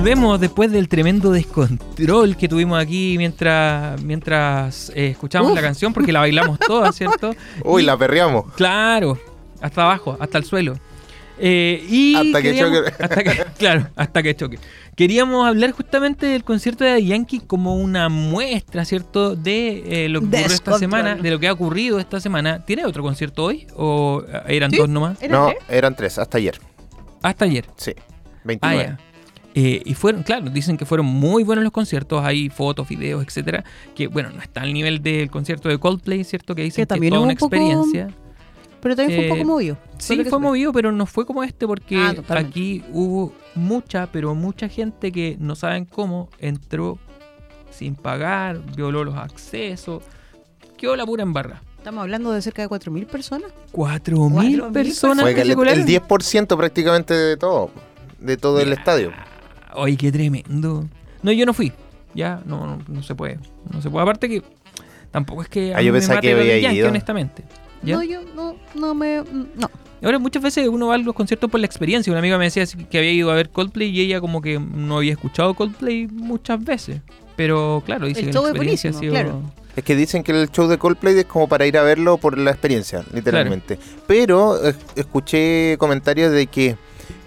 Volvemos 0.07 0.39
después 0.41 0.71
del 0.71 0.89
tremendo 0.89 1.33
descontrol 1.33 2.37
que 2.37 2.47
tuvimos 2.47 2.81
aquí 2.81 3.17
mientras 3.19 4.01
mientras 4.05 4.93
eh, 4.95 5.09
escuchamos 5.09 5.49
Uf. 5.51 5.57
la 5.57 5.63
canción, 5.63 5.93
porque 5.93 6.13
la 6.13 6.21
bailamos 6.21 6.61
toda, 6.65 6.93
¿cierto? 6.93 7.35
Uy, 7.65 7.83
Y- 7.83 7.87
la 7.87 7.99
perreamos. 7.99 8.53
Claro, 8.55 9.19
hasta 9.61 9.83
abajo, 9.83 10.17
hasta 10.21 10.39
el 10.39 10.45
suelo. 10.45 10.79
Eh, 11.41 11.85
y 11.91 12.15
Hasta 12.15 12.41
que 12.41 12.57
choque. 12.57 12.79
hasta 13.03 13.25
que- 13.25 13.45
claro, 13.59 13.89
hasta 13.97 14.23
que 14.23 14.37
choque. 14.37 14.61
Queríamos 14.95 15.45
hablar 15.45 15.73
justamente 15.73 16.27
del 16.27 16.45
concierto 16.45 16.85
de 16.85 17.05
Yankee 17.05 17.41
como 17.41 17.75
una 17.75 18.09
muestra, 18.09 18.85
¿cierto? 18.85 19.35
De 19.35 20.05
eh, 20.05 20.09
lo 20.09 20.21
que 20.21 20.27
ocurrió 20.29 20.47
esta 20.47 20.79
semana, 20.79 21.17
de 21.17 21.31
lo 21.33 21.41
que 21.41 21.49
ha 21.49 21.53
ocurrido 21.53 21.99
esta 21.99 22.21
semana. 22.21 22.65
¿Tiene 22.65 22.85
otro 22.87 23.03
concierto 23.03 23.43
hoy? 23.43 23.67
¿O 23.75 24.23
eran 24.47 24.71
Sí. 24.71 24.77
dos 24.77 24.89
nomás? 24.89 25.21
¿Era 25.21 25.37
No, 25.37 25.47
tres? 25.49 25.59
eran 25.69 25.97
tres, 25.97 26.17
hasta 26.17 26.39
ayer. 26.39 26.61
Hasta 27.23 27.45
ayer. 27.45 27.67
Sí, 27.77 27.93
Ah, 27.99 28.03
29. 28.45 28.97
Eh, 29.59 29.81
y 29.87 29.95
fueron, 29.95 30.23
claro, 30.23 30.51
dicen 30.51 30.77
que 30.77 30.85
fueron 30.85 31.07
muy 31.07 31.43
buenos 31.43 31.65
los 31.65 31.73
conciertos, 31.73 32.23
hay 32.23 32.51
fotos, 32.51 32.87
videos, 32.89 33.25
etcétera, 33.25 33.65
que 33.95 34.07
bueno, 34.07 34.29
no 34.31 34.43
está 34.43 34.61
al 34.61 34.75
nivel 34.75 35.03
del 35.03 35.31
concierto 35.31 35.71
de 35.71 35.79
Coldplay, 35.79 36.25
¿cierto? 36.25 36.55
Que 36.55 36.63
dicen 36.63 36.83
Que 36.83 36.87
también 36.87 37.13
toda 37.15 37.23
una 37.23 37.33
un 37.33 37.39
poco- 37.39 37.57
experiencia. 37.57 38.09
Pero 38.83 38.95
también 38.95 39.19
fue 39.19 39.25
un 39.31 39.33
Eh, 39.33 39.35
poco 39.41 39.51
movido. 39.53 39.79
Sí, 39.97 40.25
fue 40.25 40.39
movido, 40.39 40.73
pero 40.75 40.93
no 40.93 41.07
fue 41.07 41.25
como 41.25 41.43
este 41.43 41.67
porque 41.67 41.97
Ah, 41.97 42.15
aquí 42.37 42.85
hubo 42.93 43.33
mucha, 43.55 44.07
pero 44.13 44.35
mucha 44.35 44.69
gente 44.69 45.11
que 45.11 45.39
no 45.41 45.55
saben 45.57 45.87
cómo 45.87 46.29
entró 46.39 46.99
sin 47.71 47.95
pagar, 47.95 48.61
violó 48.77 49.05
los 49.05 49.15
accesos, 49.17 50.03
quedó 50.77 50.97
la 50.97 51.07
pura 51.07 51.23
embarra. 51.23 51.63
Estamos 51.79 52.03
hablando 52.03 52.31
de 52.33 52.43
cerca 52.43 52.61
de 52.61 52.69
4.000 52.69 53.07
personas. 53.07 53.51
Cuatro 53.73 54.29
mil 54.29 54.61
4.000 54.61 54.73
personas 54.73 55.23
Fue 55.25 55.35
que 55.35 55.41
el, 55.41 55.51
el 55.53 55.87
10% 55.87 56.57
prácticamente 56.59 57.15
de 57.15 57.37
todo, 57.39 57.71
de 58.21 58.37
todo 58.37 58.61
el 58.61 58.73
estadio. 58.75 59.13
Ay, 59.77 59.97
qué 59.97 60.11
tremendo. 60.13 60.89
No, 61.23 61.33
yo 61.33 61.47
no 61.47 61.53
fui. 61.53 61.73
Ya, 62.15 62.41
no, 62.47 62.67
no, 62.67 62.79
no 62.89 63.03
se 63.03 63.15
puede. 63.15 63.39
No 63.73 63.83
se 63.83 63.91
puede. 63.91 64.03
Aparte 64.03 64.29
que 64.29 64.43
tampoco 65.11 65.43
es 65.43 65.49
que 65.49 65.75
a 65.75 65.79
Ah, 65.79 65.81
mí 65.81 65.87
yo 65.87 65.93
pensaba 65.93 66.17
mate 66.17 66.29
que 66.29 66.35
había 66.35 66.59
Yankee, 66.59 66.79
ido. 66.79 66.89
honestamente. 66.89 67.45
¿Ya? 67.83 67.97
No, 67.97 68.03
yo 68.03 68.21
no, 68.35 68.57
no 68.75 68.95
me. 68.95 69.23
No. 69.57 69.71
Ahora, 70.03 70.19
muchas 70.19 70.43
veces 70.43 70.69
uno 70.69 70.89
va 70.89 70.95
a 70.95 70.99
los 70.99 71.15
conciertos 71.15 71.51
por 71.51 71.59
la 71.61 71.67
experiencia. 71.67 72.11
Una 72.13 72.21
amiga 72.21 72.39
me 72.39 72.45
decía 72.45 72.65
que 72.91 72.99
había 72.99 73.13
ido 73.13 73.31
a 73.31 73.35
ver 73.35 73.49
Coldplay 73.51 73.89
y 73.91 74.01
ella 74.01 74.21
como 74.21 74.41
que 74.43 74.59
no 74.59 74.99
había 74.99 75.13
escuchado 75.13 75.55
Coldplay 75.55 76.07
muchas 76.09 76.63
veces. 76.63 77.01
Pero 77.35 77.83
claro, 77.85 78.07
dice 78.07 78.21
El 78.21 78.27
que 78.27 78.33
show 78.33 78.43
la 78.43 78.49
es 78.51 78.55
experiencia 78.55 78.91
ha 78.91 78.93
sido... 78.95 79.13
buenísimo, 79.13 79.41
claro. 79.41 79.53
Es 79.75 79.85
que 79.85 79.95
dicen 79.97 80.23
que 80.23 80.33
el 80.33 80.51
show 80.51 80.69
de 80.69 80.79
Coldplay 80.79 81.19
es 81.19 81.25
como 81.27 81.49
para 81.49 81.67
ir 81.67 81.77
a 81.77 81.83
verlo 81.83 82.17
por 82.17 82.39
la 82.39 82.51
experiencia, 82.51 83.05
literalmente. 83.13 83.79
Pero 84.07 84.67
eh, 84.67 84.75
escuché 84.97 85.77
comentarios 85.79 86.33
de 86.33 86.47
que 86.47 86.77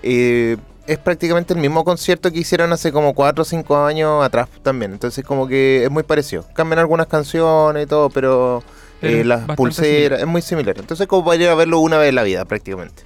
eh, 0.02 0.58
es 0.92 0.98
prácticamente 0.98 1.54
el 1.54 1.60
mismo 1.60 1.84
concierto 1.84 2.32
que 2.32 2.40
hicieron 2.40 2.72
hace 2.74 2.92
como 2.92 3.14
4 3.14 3.42
o 3.42 3.46
5 3.46 3.78
años 3.86 4.24
atrás 4.24 4.50
también. 4.64 4.92
Entonces 4.94 5.24
como 5.24 5.48
que 5.48 5.84
es 5.84 5.92
muy 5.92 6.04
parecido. 6.04 6.46
Cambian 6.54 6.80
algunas 6.80 7.08
canciones 7.08 7.84
y 7.84 7.88
todo, 7.88 8.10
pero, 8.10 8.64
Pero 9.00 9.18
eh, 9.18 9.24
las 9.24 9.46
pulseras 9.56 9.88
similar. 9.88 10.20
es 10.22 10.28
muy 10.28 10.42
similar. 10.42 10.76
Entonces 10.80 11.08
como 11.08 11.26
para 11.26 11.42
ir 11.42 11.50
a 11.50 11.56
verlo 11.56 11.80
una 11.80 11.98
vez 11.98 12.10
en 12.10 12.16
la 12.16 12.24
vida 12.24 12.46
prácticamente. 12.46 13.04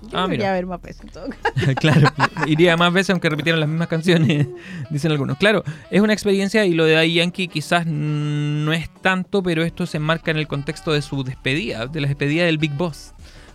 Yo 0.00 0.16
Ah, 0.18 0.28
mira. 0.28 0.52
ver 0.52 0.64
más 0.66 0.80
veces 0.80 1.02
en 1.02 1.08
todo 1.08 1.26
caso. 1.28 1.74
claro, 1.80 2.08
iría 2.46 2.76
más 2.76 2.92
veces 2.92 3.10
aunque 3.10 3.28
repitieran 3.28 3.58
las 3.58 3.68
mismas 3.68 3.88
canciones, 3.88 4.46
dicen 4.90 5.10
algunos. 5.10 5.38
Claro, 5.38 5.64
es 5.90 6.00
una 6.00 6.12
experiencia 6.12 6.64
y 6.66 6.72
lo 6.74 6.84
de 6.84 6.92
Daddy 6.92 7.14
Yankee 7.14 7.48
quizás 7.48 7.84
no 7.86 8.72
es 8.72 8.88
tanto, 9.02 9.42
pero 9.42 9.64
esto 9.64 9.86
se 9.86 9.96
enmarca 9.96 10.30
en 10.30 10.36
el 10.36 10.46
contexto 10.46 10.92
de 10.92 11.02
su 11.02 11.24
despedida, 11.24 11.86
de 11.86 12.00
la 12.00 12.06
despedida 12.06 12.44
del 12.44 12.58
Big 12.58 12.72
Boss 12.74 13.12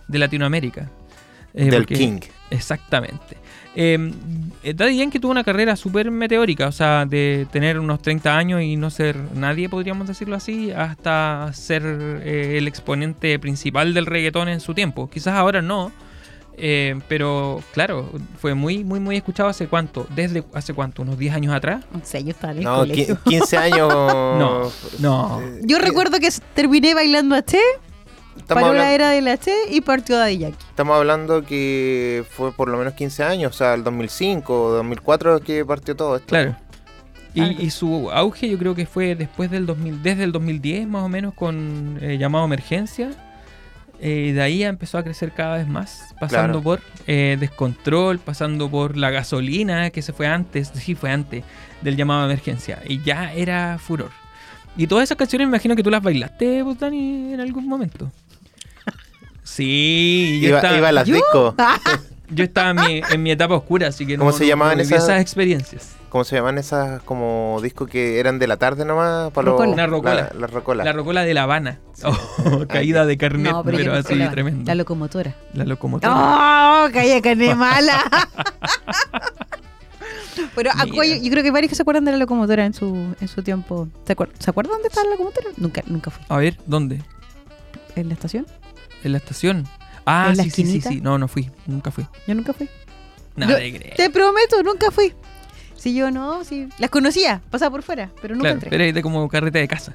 de 0.08 0.18
Latinoamérica. 0.18 0.90
Eh, 1.54 1.66
Del 1.66 1.82
porque- 1.82 1.94
King. 1.94 2.20
Exactamente. 2.50 3.36
Eh, 3.76 3.98
Daddy 4.74 4.96
Yankee 4.98 5.18
tuvo 5.18 5.32
una 5.32 5.42
carrera 5.42 5.74
súper 5.74 6.10
meteórica, 6.10 6.68
o 6.68 6.72
sea, 6.72 7.06
de 7.06 7.46
tener 7.50 7.80
unos 7.80 8.00
30 8.02 8.36
años 8.36 8.62
y 8.62 8.76
no 8.76 8.88
ser 8.90 9.16
nadie, 9.34 9.68
podríamos 9.68 10.06
decirlo 10.06 10.36
así, 10.36 10.70
hasta 10.70 11.50
ser 11.52 11.82
eh, 12.22 12.56
el 12.58 12.68
exponente 12.68 13.36
principal 13.40 13.92
del 13.94 14.06
reggaetón 14.06 14.48
en 14.48 14.60
su 14.60 14.74
tiempo. 14.74 15.10
Quizás 15.10 15.34
ahora 15.34 15.60
no, 15.60 15.90
eh, 16.56 16.94
pero 17.08 17.60
claro, 17.72 18.12
fue 18.38 18.54
muy, 18.54 18.84
muy, 18.84 19.00
muy 19.00 19.16
escuchado 19.16 19.48
hace 19.48 19.66
cuánto, 19.66 20.06
desde 20.14 20.44
hace 20.54 20.72
cuánto, 20.72 21.02
unos 21.02 21.18
10 21.18 21.34
años 21.34 21.52
atrás. 21.52 21.84
No 21.92 22.00
sé, 22.04 22.22
yo 22.22 22.30
estaba 22.30 22.52
en 22.52 22.58
el 22.60 22.64
No, 22.64 22.76
colegio. 22.76 23.16
qui- 23.24 23.30
15 23.30 23.56
años. 23.56 23.88
No, 24.38 24.70
no. 25.00 25.40
Yo 25.62 25.78
recuerdo 25.78 26.18
que 26.20 26.28
terminé 26.54 26.94
bailando 26.94 27.34
H, 27.34 27.56
Estamos 27.58 27.93
paró 28.46 28.72
la 28.74 28.92
era 28.92 29.10
del 29.10 29.28
H 29.28 29.50
y 29.70 29.80
partió 29.80 30.16
Daddy 30.16 30.38
Yankee. 30.38 30.64
estamos 30.70 30.96
hablando 30.96 31.44
que 31.44 32.24
fue 32.30 32.52
por 32.52 32.68
lo 32.68 32.76
menos 32.78 32.94
15 32.94 33.22
años, 33.24 33.54
o 33.54 33.56
sea, 33.56 33.74
el 33.74 33.84
2005 33.84 34.62
o 34.62 34.70
2004 34.72 35.40
que 35.40 35.64
partió 35.64 35.94
todo 35.96 36.16
esto. 36.16 36.28
Claro. 36.28 36.56
Y, 37.34 37.42
y 37.64 37.70
su 37.70 38.10
auge 38.12 38.48
yo 38.48 38.58
creo 38.58 38.74
que 38.76 38.86
fue 38.86 39.16
después 39.16 39.50
del 39.50 39.66
2000, 39.66 40.02
desde 40.04 40.22
el 40.24 40.30
2010 40.32 40.86
más 40.86 41.02
o 41.02 41.08
menos 41.08 41.34
con 41.34 41.98
eh, 42.00 42.16
llamado 42.16 42.44
emergencia. 42.44 43.10
Eh, 44.00 44.32
de 44.34 44.42
ahí 44.42 44.62
empezó 44.64 44.98
a 44.98 45.02
crecer 45.04 45.32
cada 45.32 45.56
vez 45.56 45.66
más, 45.66 46.14
pasando 46.20 46.60
Claro. 46.60 46.62
por 46.62 46.80
eh, 47.06 47.36
descontrol, 47.40 48.18
pasando 48.18 48.68
por 48.70 48.96
la 48.96 49.10
gasolina, 49.10 49.90
que 49.90 50.02
se 50.02 50.12
fue 50.12 50.26
antes, 50.26 50.70
sí 50.74 50.94
fue 50.94 51.10
antes 51.10 51.42
del 51.80 51.96
llamado 51.96 52.20
de 52.26 52.34
emergencia. 52.34 52.80
Y 52.86 53.02
ya 53.02 53.32
era 53.32 53.78
furor. 53.78 54.10
Y 54.76 54.88
todas 54.88 55.04
esas 55.04 55.16
canciones 55.16 55.46
me 55.46 55.52
imagino 55.52 55.74
que 55.76 55.82
tú 55.82 55.90
las 55.90 56.02
bailaste, 56.02 56.64
Dani, 56.78 57.32
en 57.34 57.40
algún 57.40 57.66
momento. 57.66 58.10
Sí, 59.44 60.40
yo 60.42 60.48
Iba, 60.48 60.58
estaba, 60.58 60.76
iba 60.76 60.88
a 60.88 60.92
las 60.92 61.06
discos. 61.06 61.54
Ah, 61.58 61.78
yo 62.30 62.42
estaba 62.44 62.70
en 62.70 62.76
mi, 62.76 63.02
en 63.10 63.22
mi 63.22 63.30
etapa 63.30 63.54
oscura, 63.54 63.88
así 63.88 64.06
que 64.06 64.16
¿Cómo 64.16 64.30
no, 64.30 64.36
se 64.36 64.46
llamaban 64.46 64.78
no 64.78 64.82
viví 64.82 64.94
esas- 64.94 65.04
esas 65.10 65.20
experiencias. 65.20 65.90
¿Cómo 66.08 66.24
se 66.24 66.36
llaman 66.36 66.58
esas 66.58 67.02
como 67.02 67.58
discos 67.62 67.88
que 67.90 68.18
eran 68.20 68.38
de 68.38 68.46
la 68.46 68.56
tarde 68.56 68.84
nomás? 68.84 69.30
Para 69.32 69.50
los-. 69.50 69.60
Una 69.60 69.86
rocola. 69.86 70.30
La, 70.32 70.40
la 70.40 70.46
rocola. 70.46 70.84
La 70.84 70.92
rocola 70.92 71.22
de 71.24 71.34
La 71.34 71.42
Habana. 71.42 71.80
Oh, 72.04 72.64
caída 72.68 73.04
de 73.04 73.18
carnet, 73.18 73.52
no, 73.52 73.62
pero, 73.64 73.92
así 73.94 74.14
la, 74.14 74.30
tremendo. 74.30 74.64
la 74.64 74.74
locomotora. 74.76 75.34
La 75.52 75.64
locomotora. 75.64 76.14
¡Oh! 76.86 76.88
¡Calla, 76.92 77.20
carne 77.20 77.54
mala! 77.54 78.02
Pero 80.56 80.70
Mira. 80.74 80.86
yo, 80.86 81.02
yo 81.22 81.30
creo 81.30 81.42
que 81.42 81.50
varios 81.50 81.68
que 81.70 81.74
se 81.76 81.82
acuerdan 81.82 82.04
de 82.04 82.12
la 82.12 82.18
locomotora 82.18 82.64
en 82.64 82.74
su, 82.74 83.14
en 83.20 83.28
su 83.28 83.42
tiempo. 83.42 83.88
¿Se, 84.06 84.16
acuer- 84.16 84.30
¿Se 84.38 84.50
acuerdan 84.50 84.72
dónde 84.74 84.88
estaba 84.88 85.04
la 85.06 85.12
locomotora? 85.12 85.48
Nunca, 85.56 85.82
nunca 85.86 86.10
fui. 86.10 86.24
A 86.28 86.36
ver, 86.38 86.58
¿dónde? 86.66 87.02
¿En 87.96 88.08
la 88.08 88.14
estación? 88.14 88.46
¿En 89.04 89.12
la 89.12 89.18
estación? 89.18 89.66
Ah, 90.06 90.28
¿En 90.30 90.36
la 90.38 90.42
sí, 90.44 90.50
sí, 90.50 90.64
sí, 90.66 90.80
sí. 90.80 91.00
No, 91.00 91.18
no 91.18 91.28
fui. 91.28 91.50
Nunca 91.66 91.90
fui. 91.90 92.06
Yo 92.26 92.34
nunca 92.34 92.52
fui. 92.52 92.68
Nada 93.36 93.52
Yo- 93.52 93.58
de 93.58 93.78
creer. 93.78 93.94
Te 93.96 94.10
prometo, 94.10 94.62
nunca 94.62 94.90
fui. 94.90 95.12
Si 95.76 95.94
yo 95.94 96.10
no, 96.10 96.44
sí. 96.44 96.68
Las 96.78 96.90
conocía, 96.90 97.40
pasaba 97.50 97.70
por 97.70 97.82
fuera, 97.82 98.10
pero 98.22 98.34
nunca 98.34 98.44
Claro, 98.44 98.54
entré. 98.54 98.70
pero 98.70 98.84
es 98.84 98.94
de 98.94 99.02
como 99.02 99.28
carrete 99.28 99.58
de 99.58 99.68
casa. 99.68 99.92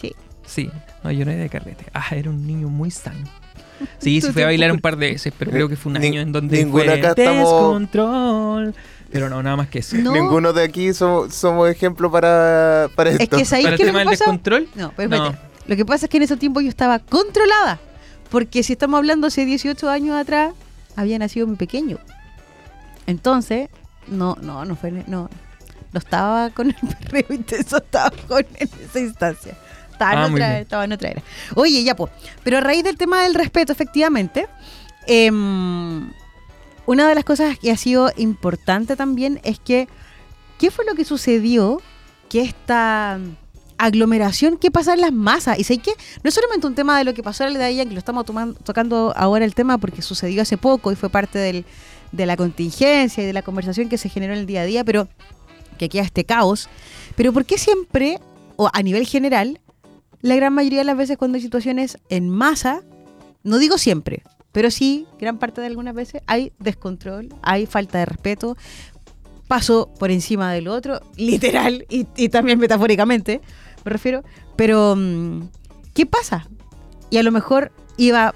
Sí. 0.00 0.14
Sí. 0.46 0.70
No, 1.02 1.10
yo 1.10 1.24
no 1.24 1.30
era 1.30 1.42
de 1.42 1.48
carrete. 1.48 1.86
Ah, 1.94 2.04
era 2.12 2.28
un 2.30 2.46
niño 2.46 2.68
muy 2.68 2.90
sano. 2.90 3.24
Sí, 3.98 4.20
sí 4.20 4.30
fui 4.32 4.42
a 4.42 4.46
bailar 4.46 4.70
un 4.70 4.78
par 4.80 4.96
de 4.96 5.10
veces, 5.12 5.32
pero 5.36 5.50
creo 5.50 5.68
que 5.68 5.74
fue 5.76 5.90
un 5.92 5.98
Ni- 5.98 6.06
año 6.08 6.20
en 6.20 6.30
donde 6.32 6.58
ninguno 6.58 6.84
fue 6.84 6.92
acá 6.94 7.08
estamos- 7.16 7.38
descontrol. 7.50 8.74
Pero 9.10 9.28
no, 9.28 9.42
nada 9.42 9.56
más 9.56 9.68
que 9.68 9.80
eso. 9.80 9.96
No. 9.96 10.12
Ninguno 10.12 10.52
de 10.52 10.62
aquí 10.64 10.92
somos, 10.94 11.34
somos 11.34 11.68
ejemplo 11.68 12.10
para, 12.10 12.88
para 12.94 13.10
Es 13.10 13.20
esto. 13.20 13.36
que 13.36 13.44
¿sabéis 13.44 13.66
¿Para 13.66 13.74
el 13.76 13.80
es 13.80 13.86
tema 13.86 13.98
del 14.00 14.08
descontrol? 14.08 14.68
No, 14.74 14.92
pero 14.96 15.08
No. 15.08 15.16
espérate. 15.26 15.48
Lo 15.66 15.76
que 15.76 15.84
pasa 15.84 16.06
es 16.06 16.10
que 16.10 16.16
en 16.16 16.22
ese 16.24 16.36
tiempo 16.36 16.60
yo 16.60 16.68
estaba 16.68 16.98
controlada. 17.00 17.78
Porque 18.32 18.62
si 18.62 18.72
estamos 18.72 18.96
hablando 18.96 19.26
hace 19.26 19.44
18 19.44 19.90
años 19.90 20.16
atrás, 20.16 20.54
había 20.96 21.18
nacido 21.18 21.46
mi 21.46 21.56
pequeño. 21.56 21.98
Entonces, 23.06 23.68
no, 24.06 24.36
no, 24.40 24.64
no 24.64 24.74
fue, 24.74 24.90
no, 24.90 25.04
no 25.06 25.28
estaba 25.98 26.48
con 26.48 26.68
el 26.68 26.76
perreo 26.98 27.26
intenso, 27.30 27.76
estaba 27.76 28.10
con 28.26 28.44
en 28.54 28.70
esa 28.82 28.98
instancia. 29.00 29.56
Estaba, 29.92 30.22
Ah, 30.22 30.24
en 30.26 30.32
muy 30.32 30.40
otra, 30.40 30.58
estaba 30.60 30.84
en 30.84 30.92
otra 30.92 31.10
era. 31.10 31.22
Oye, 31.54 31.84
ya 31.84 31.94
pues. 31.94 32.10
Pero 32.42 32.56
a 32.56 32.60
raíz 32.62 32.82
del 32.82 32.96
tema 32.96 33.22
del 33.22 33.34
respeto, 33.34 33.70
efectivamente, 33.70 34.48
em, 35.06 36.10
una 36.86 37.08
de 37.08 37.14
las 37.14 37.24
cosas 37.24 37.58
que 37.58 37.70
ha 37.70 37.76
sido 37.76 38.10
importante 38.16 38.96
también 38.96 39.40
es 39.44 39.60
que, 39.60 39.88
¿qué 40.58 40.70
fue 40.70 40.86
lo 40.86 40.94
que 40.94 41.04
sucedió? 41.04 41.82
Que 42.30 42.40
esta 42.40 43.18
aglomeración 43.84 44.58
que 44.58 44.70
pasa 44.70 44.94
en 44.94 45.00
las 45.00 45.12
masas. 45.12 45.58
Y 45.58 45.64
sé 45.64 45.78
que 45.78 45.92
no 46.22 46.28
es 46.28 46.34
solamente 46.34 46.66
un 46.66 46.74
tema 46.74 46.96
de 46.96 47.04
lo 47.04 47.14
que 47.14 47.22
pasó 47.22 47.44
en 47.44 47.56
el 47.56 47.58
de 47.58 47.84
que 47.84 47.92
lo 47.92 47.98
estamos 47.98 48.24
tomando- 48.24 48.58
tocando 48.60 49.12
ahora 49.16 49.44
el 49.44 49.54
tema 49.54 49.78
porque 49.78 50.02
sucedió 50.02 50.42
hace 50.42 50.56
poco 50.56 50.92
y 50.92 50.96
fue 50.96 51.10
parte 51.10 51.38
de 51.38 52.26
la 52.26 52.36
contingencia 52.36 53.22
y 53.24 53.26
de 53.26 53.32
la 53.32 53.42
conversación 53.42 53.88
que 53.88 53.98
se 53.98 54.08
generó 54.08 54.34
en 54.34 54.40
el 54.40 54.46
día 54.46 54.62
a 54.62 54.64
día, 54.64 54.84
pero 54.84 55.08
que 55.78 55.88
queda 55.88 56.02
este 56.02 56.24
caos. 56.24 56.68
Pero 57.16 57.32
¿por 57.32 57.44
qué 57.44 57.58
siempre, 57.58 58.20
o 58.56 58.70
a 58.72 58.82
nivel 58.82 59.06
general, 59.06 59.60
la 60.20 60.36
gran 60.36 60.52
mayoría 60.52 60.80
de 60.80 60.84
las 60.84 60.96
veces 60.96 61.18
cuando 61.18 61.36
hay 61.36 61.42
situaciones 61.42 61.98
en 62.08 62.28
masa, 62.28 62.82
no 63.42 63.58
digo 63.58 63.78
siempre, 63.78 64.22
pero 64.52 64.70
sí, 64.70 65.06
gran 65.18 65.38
parte 65.38 65.60
de 65.60 65.66
algunas 65.66 65.94
veces 65.94 66.22
hay 66.26 66.52
descontrol, 66.60 67.30
hay 67.42 67.66
falta 67.66 67.98
de 67.98 68.04
respeto, 68.04 68.56
paso 69.48 69.90
por 69.98 70.10
encima 70.10 70.52
del 70.52 70.68
otro, 70.68 71.00
literal 71.16 71.84
y 71.88 72.28
también 72.28 72.58
metafóricamente, 72.58 73.40
me 73.84 73.90
refiero. 73.90 74.22
Pero, 74.56 74.94
mm, 74.96 75.42
¿qué 75.94 76.06
pasa? 76.06 76.46
Y 77.10 77.18
a 77.18 77.22
lo 77.22 77.32
mejor 77.32 77.72
iba, 77.96 78.34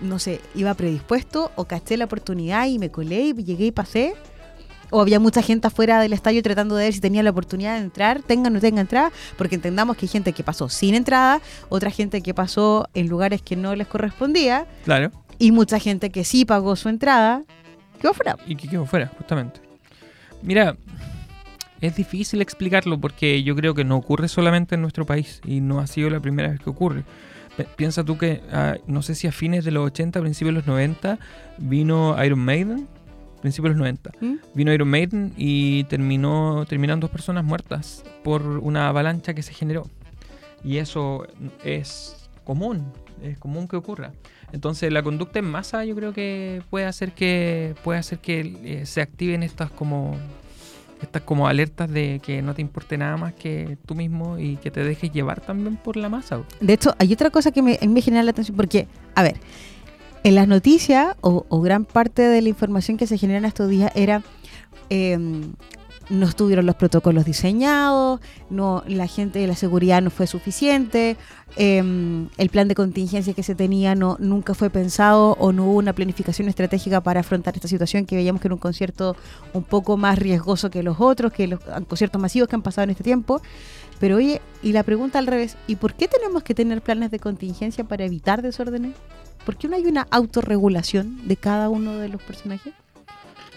no 0.00 0.18
sé, 0.18 0.40
iba 0.54 0.74
predispuesto 0.74 1.50
o 1.56 1.64
caché 1.66 1.96
la 1.96 2.06
oportunidad 2.06 2.66
y 2.66 2.78
me 2.78 2.90
colé 2.90 3.20
y 3.22 3.32
llegué 3.44 3.66
y 3.66 3.72
pasé. 3.72 4.14
O 4.90 5.02
había 5.02 5.20
mucha 5.20 5.42
gente 5.42 5.66
afuera 5.66 6.00
del 6.00 6.14
estadio 6.14 6.42
tratando 6.42 6.74
de 6.74 6.84
ver 6.84 6.94
si 6.94 7.00
tenía 7.00 7.22
la 7.22 7.28
oportunidad 7.30 7.74
de 7.74 7.80
entrar, 7.84 8.22
tenga 8.22 8.48
o 8.48 8.50
no 8.50 8.58
tenga 8.58 8.80
entrada, 8.80 9.12
porque 9.36 9.54
entendamos 9.56 9.98
que 9.98 10.06
hay 10.06 10.08
gente 10.08 10.32
que 10.32 10.42
pasó 10.42 10.70
sin 10.70 10.94
entrada, 10.94 11.42
otra 11.68 11.90
gente 11.90 12.22
que 12.22 12.32
pasó 12.32 12.88
en 12.94 13.06
lugares 13.06 13.42
que 13.42 13.54
no 13.54 13.74
les 13.74 13.86
correspondía, 13.86 14.66
Claro. 14.86 15.10
y 15.38 15.52
mucha 15.52 15.78
gente 15.78 16.08
que 16.08 16.24
sí 16.24 16.46
pagó 16.46 16.74
su 16.74 16.88
entrada, 16.88 17.42
quedó 18.00 18.14
fuera. 18.14 18.38
Y 18.46 18.56
que 18.56 18.66
quedó 18.66 18.86
fuera, 18.86 19.08
justamente. 19.18 19.60
Mira, 20.40 20.74
es 21.80 21.96
difícil 21.96 22.40
explicarlo 22.42 22.98
porque 22.98 23.42
yo 23.42 23.54
creo 23.54 23.74
que 23.74 23.84
no 23.84 23.96
ocurre 23.96 24.28
solamente 24.28 24.74
en 24.74 24.82
nuestro 24.82 25.06
país 25.06 25.40
y 25.44 25.60
no 25.60 25.80
ha 25.80 25.86
sido 25.86 26.10
la 26.10 26.20
primera 26.20 26.48
vez 26.48 26.60
que 26.60 26.70
ocurre. 26.70 27.04
Piensa 27.76 28.04
tú 28.04 28.18
que, 28.18 28.40
ah, 28.52 28.76
no 28.86 29.02
sé 29.02 29.14
si 29.14 29.26
a 29.26 29.32
fines 29.32 29.64
de 29.64 29.72
los 29.72 29.84
80, 29.86 30.20
principios 30.20 30.54
de 30.54 30.60
los 30.60 30.66
90, 30.66 31.18
vino 31.58 32.16
Iron 32.24 32.38
Maiden, 32.38 32.86
principios 33.40 33.74
de 33.74 33.78
los 33.78 33.78
90. 33.78 34.12
¿Mm? 34.20 34.34
Vino 34.54 34.72
Iron 34.72 34.88
Maiden 34.88 35.32
y 35.36 35.84
terminó, 35.84 36.64
terminaron 36.68 37.00
dos 37.00 37.10
personas 37.10 37.44
muertas 37.44 38.04
por 38.22 38.42
una 38.42 38.88
avalancha 38.88 39.34
que 39.34 39.42
se 39.42 39.52
generó. 39.52 39.88
Y 40.62 40.76
eso 40.76 41.26
es 41.64 42.30
común, 42.44 42.92
es 43.22 43.38
común 43.38 43.66
que 43.66 43.76
ocurra. 43.76 44.12
Entonces 44.52 44.92
la 44.92 45.02
conducta 45.02 45.38
en 45.38 45.44
masa 45.44 45.84
yo 45.84 45.94
creo 45.94 46.12
que 46.12 46.62
puede 46.70 46.86
hacer 46.86 47.12
que 47.12 47.74
puede 47.84 47.98
hacer 47.98 48.18
que 48.18 48.56
eh, 48.64 48.86
se 48.86 49.02
activen 49.02 49.42
estas 49.42 49.70
como 49.70 50.16
estas 51.00 51.22
como 51.22 51.48
alertas 51.48 51.90
de 51.90 52.20
que 52.22 52.42
no 52.42 52.54
te 52.54 52.62
importe 52.62 52.98
nada 52.98 53.16
más 53.16 53.34
que 53.34 53.78
tú 53.86 53.94
mismo 53.94 54.38
y 54.38 54.56
que 54.56 54.70
te 54.70 54.82
dejes 54.82 55.12
llevar 55.12 55.40
también 55.40 55.76
por 55.76 55.96
la 55.96 56.08
masa. 56.08 56.42
De 56.60 56.72
hecho, 56.72 56.94
hay 56.98 57.12
otra 57.12 57.30
cosa 57.30 57.52
que 57.52 57.62
me, 57.62 57.78
me 57.86 58.00
genera 58.00 58.22
la 58.22 58.30
atención, 58.30 58.56
porque, 58.56 58.88
a 59.14 59.22
ver, 59.22 59.36
en 60.24 60.34
las 60.34 60.48
noticias, 60.48 61.16
o, 61.20 61.60
gran 61.60 61.84
parte 61.84 62.22
de 62.22 62.42
la 62.42 62.48
información 62.48 62.96
que 62.96 63.06
se 63.06 63.16
genera 63.18 63.38
en 63.38 63.44
estos 63.44 63.68
días 63.68 63.92
era, 63.94 64.22
eh, 64.90 65.18
no 66.10 66.26
estuvieron 66.26 66.66
los 66.66 66.76
protocolos 66.76 67.24
diseñados, 67.24 68.20
no 68.50 68.82
la 68.86 69.06
gente 69.06 69.38
de 69.38 69.46
la 69.46 69.56
seguridad 69.56 70.00
no 70.02 70.10
fue 70.10 70.26
suficiente, 70.26 71.16
eh, 71.56 71.78
el 72.36 72.48
plan 72.50 72.68
de 72.68 72.74
contingencia 72.74 73.34
que 73.34 73.42
se 73.42 73.54
tenía 73.54 73.94
no 73.94 74.16
nunca 74.20 74.54
fue 74.54 74.70
pensado 74.70 75.36
o 75.38 75.52
no 75.52 75.64
hubo 75.66 75.78
una 75.78 75.92
planificación 75.92 76.48
estratégica 76.48 77.00
para 77.00 77.20
afrontar 77.20 77.54
esta 77.56 77.68
situación 77.68 78.06
que 78.06 78.16
veíamos 78.16 78.40
que 78.40 78.48
era 78.48 78.54
un 78.54 78.60
concierto 78.60 79.16
un 79.52 79.64
poco 79.64 79.96
más 79.96 80.18
riesgoso 80.18 80.70
que 80.70 80.82
los 80.82 81.00
otros, 81.00 81.32
que 81.32 81.46
los 81.46 81.60
conciertos 81.88 82.20
masivos 82.20 82.48
que 82.48 82.56
han 82.56 82.62
pasado 82.62 82.84
en 82.84 82.90
este 82.90 83.04
tiempo. 83.04 83.40
Pero 83.98 84.16
oye, 84.16 84.40
y 84.62 84.72
la 84.72 84.82
pregunta 84.84 85.18
al 85.18 85.26
revés, 85.26 85.56
¿y 85.66 85.76
por 85.76 85.94
qué 85.94 86.06
tenemos 86.06 86.42
que 86.42 86.54
tener 86.54 86.82
planes 86.82 87.10
de 87.10 87.18
contingencia 87.18 87.84
para 87.84 88.04
evitar 88.04 88.42
desórdenes? 88.42 88.94
¿Por 89.44 89.56
qué 89.56 89.68
no 89.68 89.76
hay 89.76 89.86
una 89.86 90.06
autorregulación 90.10 91.26
de 91.26 91.36
cada 91.36 91.68
uno 91.68 91.96
de 91.96 92.08
los 92.08 92.22
personajes? 92.22 92.74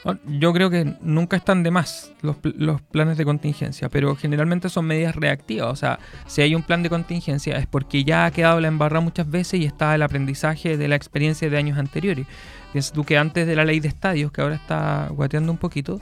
Ah, 0.04 0.16
Yo 0.26 0.52
creo 0.52 0.70
que 0.72 0.96
nunca 1.02 1.38
están 1.38 1.62
de 1.64 1.70
más 1.72 2.12
los, 2.22 2.38
los 2.44 2.82
planes 2.82 3.18
de 3.18 3.26
contingencia, 3.26 3.88
pero 3.90 4.16
generalmente 4.16 4.68
son 4.70 4.86
medidas 4.86 5.16
reactivas. 5.16 5.68
O 5.72 5.76
sea, 5.76 6.00
si 6.26 6.42
hay 6.42 6.56
un 6.56 6.64
plan 6.64 6.82
de 6.82 6.90
contingencia 6.90 7.58
es 7.58 7.68
porque 7.68 8.04
ya 8.04 8.26
ha 8.26 8.32
quedado 8.32 8.60
la 8.60 8.68
embarrada 8.68 9.02
muchas 9.02 9.30
veces 9.30 9.60
y 9.60 9.66
está 9.66 9.94
el 9.94 10.02
aprendizaje 10.02 10.76
de 10.78 10.88
la 10.88 10.96
experiencia 10.96 11.50
de 11.50 11.58
años 11.58 11.78
anteriores. 11.78 12.26
Piensa 12.72 12.94
tú 12.94 13.04
que 13.04 13.18
antes 13.18 13.46
de 13.46 13.56
la 13.56 13.64
ley 13.66 13.80
de 13.80 13.90
estadios, 13.90 14.32
que 14.32 14.42
ahora 14.42 14.56
está 14.56 15.08
guateando 15.12 15.52
un 15.52 15.58
poquito, 15.60 16.02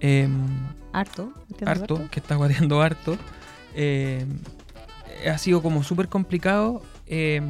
em, 0.00 0.46
Harto. 0.92 1.32
¿entiendes, 1.50 1.80
harto, 1.80 2.08
que 2.10 2.20
está 2.20 2.36
guateando 2.36 2.80
harto, 2.82 3.16
eh, 3.74 4.24
ha 5.28 5.38
sido 5.38 5.60
como 5.62 5.82
súper 5.82 6.08
complicado. 6.08 6.82
eh, 7.06 7.42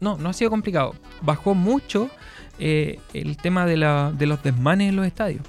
no, 0.00 0.16
no 0.16 0.28
ha 0.28 0.32
sido 0.32 0.50
complicado. 0.50 0.94
Bajó 1.22 1.54
mucho 1.54 2.08
eh, 2.58 2.98
el 3.14 3.36
tema 3.36 3.66
de, 3.66 3.76
la, 3.76 4.12
de 4.16 4.26
los 4.26 4.42
desmanes 4.42 4.88
en 4.90 4.96
los 4.96 5.06
estadios. 5.06 5.42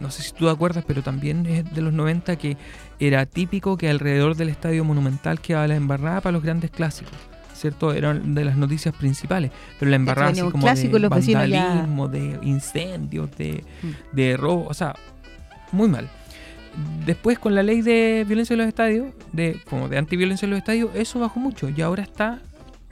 No 0.00 0.10
sé 0.10 0.22
si 0.22 0.32
tú 0.32 0.46
te 0.46 0.50
acuerdas, 0.50 0.82
pero 0.86 1.02
también 1.02 1.44
es 1.44 1.74
de 1.74 1.82
los 1.82 1.92
90 1.92 2.36
que 2.36 2.56
era 2.98 3.26
típico 3.26 3.76
que 3.76 3.90
alrededor 3.90 4.34
del 4.34 4.48
estadio 4.48 4.82
monumental 4.82 5.40
quedaba 5.40 5.66
la 5.68 5.74
embarrada 5.76 6.22
para 6.22 6.32
los 6.32 6.42
grandes 6.42 6.70
clásicos. 6.70 7.12
¿Cierto? 7.54 7.92
Eran 7.92 8.34
de 8.34 8.44
las 8.44 8.56
noticias 8.56 8.94
principales. 8.94 9.50
Pero 9.78 9.90
la 9.90 9.96
embarrada 9.96 10.30
así 10.30 10.40
como 10.40 10.64
clásico 10.64 10.98
de 10.98 11.08
vecinos 11.08 11.48
ya- 11.48 11.64
vandalismo, 11.66 12.08
de 12.08 12.38
incendios, 12.42 13.30
de, 13.36 13.62
Mm. 13.82 14.16
de 14.16 14.36
robo. 14.36 14.66
O 14.68 14.74
sea, 14.74 14.94
muy 15.70 15.88
mal. 15.88 16.08
Después 17.06 17.38
con 17.38 17.54
la 17.54 17.62
ley 17.62 17.80
de 17.82 18.24
violencia 18.26 18.54
en 18.54 18.58
los 18.58 18.66
estadios, 18.68 19.12
de 19.32 19.60
como 19.70 19.88
de 19.88 19.96
antiviolencia 19.98 20.46
en 20.46 20.50
los 20.50 20.58
estadios, 20.58 20.90
eso 20.94 21.20
bajó 21.20 21.38
mucho 21.38 21.68
y 21.68 21.80
ahora 21.82 22.02
está 22.02 22.40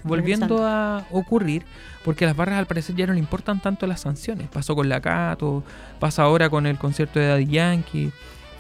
volviendo 0.05 0.67
a 0.67 1.07
ocurrir 1.11 1.65
porque 2.05 2.25
a 2.25 2.29
las 2.29 2.37
barras 2.37 2.59
al 2.59 2.67
parecer 2.67 2.97
ya 2.97 3.07
no 3.07 3.13
le 3.13 3.19
importan 3.19 3.61
tanto 3.61 3.87
las 3.87 4.01
sanciones. 4.01 4.49
Pasó 4.49 4.75
con 4.75 4.89
la 4.89 5.01
Cato, 5.01 5.63
pasa 6.01 6.23
ahora 6.23 6.51
con 6.51 6.67
el 6.67 6.79
concierto 6.79 7.21
de 7.21 7.29
Daddy 7.29 7.47
Yankee. 7.47 8.13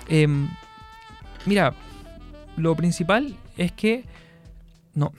Em, 0.08 0.48
mira, 1.46 1.74
lo 2.56 2.74
principal 2.76 3.34
es 3.56 3.72
que 3.72 4.04
no, 4.94 5.12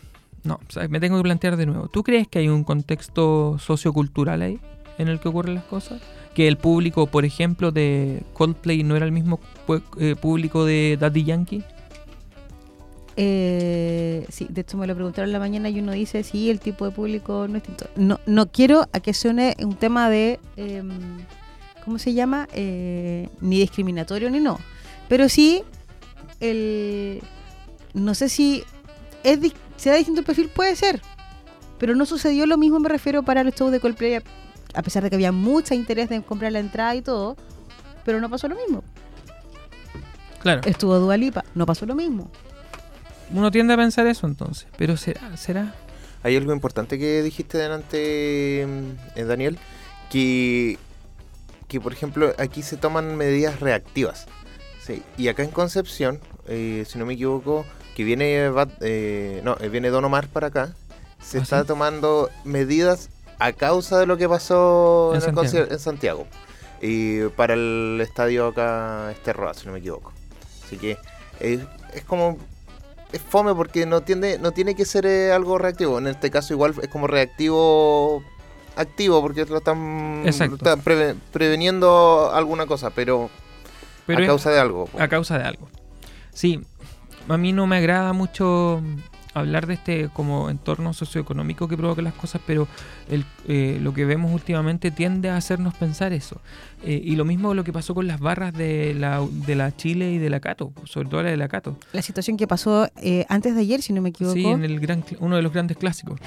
no, 0.43 0.59
o 0.67 0.71
sea, 0.71 0.87
me 0.87 0.99
tengo 0.99 1.17
que 1.17 1.23
plantear 1.23 1.57
de 1.57 1.65
nuevo. 1.65 1.87
¿Tú 1.87 2.03
crees 2.03 2.27
que 2.27 2.39
hay 2.39 2.49
un 2.49 2.63
contexto 2.63 3.57
sociocultural 3.59 4.41
ahí 4.41 4.59
en 4.97 5.07
el 5.07 5.19
que 5.19 5.29
ocurren 5.29 5.55
las 5.55 5.63
cosas? 5.65 6.01
Que 6.33 6.47
el 6.47 6.57
público, 6.57 7.07
por 7.07 7.25
ejemplo, 7.25 7.71
de 7.71 8.23
Coldplay 8.33 8.83
no 8.83 8.95
era 8.95 9.05
el 9.05 9.11
mismo 9.11 9.39
eh, 9.99 10.15
público 10.15 10.65
de 10.65 10.97
Daddy 10.99 11.23
Yankee. 11.23 11.63
Eh, 13.15 14.25
sí, 14.29 14.47
de 14.49 14.61
hecho 14.61 14.77
me 14.77 14.87
lo 14.87 14.95
preguntaron 14.95 15.29
en 15.29 15.33
la 15.33 15.39
mañana 15.39 15.69
y 15.69 15.79
uno 15.79 15.91
dice, 15.91 16.23
sí, 16.23 16.49
el 16.49 16.59
tipo 16.59 16.85
de 16.85 16.91
público 16.91 17.47
no 17.47 17.57
es 17.57 17.63
distinto. 17.63 17.85
No, 17.95 18.19
no 18.25 18.47
quiero 18.51 18.87
a 18.91 18.99
que 18.99 19.13
suene 19.13 19.55
un 19.59 19.75
tema 19.75 20.09
de, 20.09 20.39
em, 20.57 20.89
¿cómo 21.85 21.99
se 21.99 22.13
llama? 22.13 22.47
Eh, 22.53 23.29
ni 23.41 23.59
discriminatorio 23.59 24.29
ni 24.29 24.39
no. 24.39 24.59
Pero 25.09 25.29
sí, 25.29 25.63
el, 26.39 27.21
no 27.93 28.15
sé 28.15 28.29
si 28.29 28.63
es 29.23 29.39
será 29.77 29.97
distinto 29.97 30.21
el 30.21 30.25
perfil, 30.25 30.49
puede 30.49 30.75
ser. 30.75 31.01
Pero 31.77 31.95
no 31.95 32.05
sucedió 32.05 32.45
lo 32.45 32.57
mismo, 32.57 32.79
me 32.79 32.89
refiero, 32.89 33.23
para 33.23 33.41
el 33.41 33.53
show 33.53 33.69
de 33.69 33.79
Coldplay, 33.79 34.15
a- 34.15 34.23
a 34.75 34.81
pesar 34.81 35.03
de 35.03 35.09
que 35.09 35.15
había 35.15 35.31
mucho 35.31 35.73
interés 35.75 36.09
en 36.11 36.21
comprar 36.23 36.51
la 36.51 36.59
entrada 36.59 36.95
y 36.95 37.01
todo. 37.01 37.35
Pero 38.05 38.19
no 38.19 38.29
pasó 38.29 38.47
lo 38.47 38.55
mismo. 38.55 38.83
Claro. 40.39 40.61
Estuvo 40.65 40.97
Dualipa, 40.99 41.45
no 41.55 41.65
pasó 41.65 41.85
lo 41.85 41.95
mismo. 41.95 42.29
Uno 43.31 43.51
tiende 43.51 43.73
a 43.73 43.77
pensar 43.77 44.07
eso 44.07 44.27
entonces. 44.27 44.67
Pero 44.77 44.97
será, 44.97 45.35
será. 45.37 45.75
Hay 46.23 46.35
algo 46.37 46.53
importante 46.53 46.97
que 46.97 47.21
dijiste 47.21 47.57
delante, 47.57 48.65
mm, 48.67 49.19
eh, 49.19 49.23
Daniel, 49.25 49.57
que, 50.09 50.77
que 51.67 51.81
por 51.81 51.91
ejemplo 51.93 52.33
aquí 52.37 52.61
se 52.61 52.77
toman 52.77 53.15
medidas 53.15 53.59
reactivas. 53.59 54.25
Sí, 54.85 55.01
y 55.17 55.27
acá 55.29 55.43
en 55.43 55.51
Concepción, 55.51 56.19
eh, 56.47 56.85
si 56.87 56.97
no 56.99 57.05
me 57.05 57.13
equivoco, 57.13 57.65
que 57.95 58.03
viene, 58.03 58.51
eh, 58.81 59.41
no, 59.43 59.55
eh, 59.59 59.69
viene 59.69 59.89
Don 59.89 60.03
Omar 60.05 60.27
para 60.27 60.47
acá, 60.47 60.73
se 61.21 61.39
¿Ah, 61.39 61.41
está 61.41 61.61
sí? 61.61 61.67
tomando 61.67 62.29
medidas 62.43 63.09
a 63.39 63.53
causa 63.53 63.99
de 63.99 64.05
lo 64.05 64.17
que 64.17 64.27
pasó 64.27 65.11
En 65.15 65.21
Santiago. 65.21 65.67
en 65.71 65.79
Santiago. 65.79 66.27
Y 66.81 67.23
para 67.29 67.53
el 67.53 67.99
estadio 68.01 68.47
acá 68.47 69.11
Esterroa, 69.11 69.53
si 69.53 69.65
no 69.65 69.71
me 69.73 69.79
equivoco. 69.79 70.11
Así 70.65 70.77
que 70.77 70.97
eh, 71.39 71.65
es 71.93 72.03
como 72.03 72.37
es 73.13 73.21
fome 73.21 73.53
porque 73.55 73.85
no 73.85 74.01
tiende, 74.01 74.37
no 74.39 74.51
tiene 74.51 74.75
que 74.75 74.83
ser 74.85 75.05
eh, 75.05 75.31
algo 75.31 75.57
reactivo. 75.57 75.97
En 75.99 76.07
este 76.07 76.29
caso 76.29 76.53
igual 76.53 76.73
es 76.81 76.89
como 76.89 77.07
reactivo 77.07 78.23
activo 78.75 79.21
porque 79.21 79.45
lo 79.45 79.57
están, 79.57 80.23
están 80.25 80.81
preve- 80.83 81.15
preveniendo 81.31 82.31
alguna 82.33 82.65
cosa, 82.65 82.89
pero, 82.89 83.29
Pero 84.07 84.23
a 84.23 84.27
causa 84.27 84.49
de 84.51 84.59
algo. 84.59 84.89
a 84.97 85.07
causa 85.07 85.37
de 85.37 85.43
algo. 85.45 85.69
Sí, 86.33 86.59
a 87.29 87.37
mí 87.37 87.53
no 87.53 87.67
me 87.67 87.77
agrada 87.77 88.11
mucho 88.13 88.81
hablar 89.33 89.67
de 89.67 89.75
este 89.75 90.09
como 90.09 90.49
entorno 90.49 90.93
socioeconómico 90.93 91.67
que 91.67 91.77
provoca 91.77 92.01
las 92.01 92.13
cosas, 92.13 92.41
pero 92.45 92.67
el, 93.09 93.25
eh, 93.47 93.79
lo 93.81 93.93
que 93.93 94.05
vemos 94.05 94.33
últimamente 94.33 94.91
tiende 94.91 95.29
a 95.29 95.37
hacernos 95.37 95.73
pensar 95.73 96.13
eso. 96.13 96.41
Eh, 96.83 97.01
y 97.03 97.15
lo 97.15 97.25
mismo 97.25 97.53
lo 97.53 97.63
que 97.63 97.73
pasó 97.73 97.95
con 97.95 98.07
las 98.07 98.19
barras 98.19 98.53
de 98.53 98.93
la, 98.93 99.25
de 99.31 99.55
la 99.55 99.75
Chile 99.75 100.11
y 100.11 100.17
de 100.17 100.29
la 100.29 100.39
Cato, 100.39 100.73
sobre 100.83 101.09
todo 101.09 101.23
la 101.23 101.29
de 101.29 101.37
la 101.37 101.47
Cato. 101.47 101.77
La 101.93 102.01
situación 102.01 102.37
que 102.37 102.47
pasó 102.47 102.87
eh, 103.01 103.25
antes 103.29 103.55
de 103.55 103.61
ayer, 103.61 103.81
si 103.81 103.93
no 103.93 104.01
me 104.01 104.09
equivoco. 104.09 104.35
Sí, 104.35 104.45
en 104.45 104.63
el 104.63 104.79
gran, 104.79 105.03
uno 105.19 105.35
de 105.35 105.41
los 105.41 105.53
grandes 105.53 105.77
clásicos. 105.77 106.19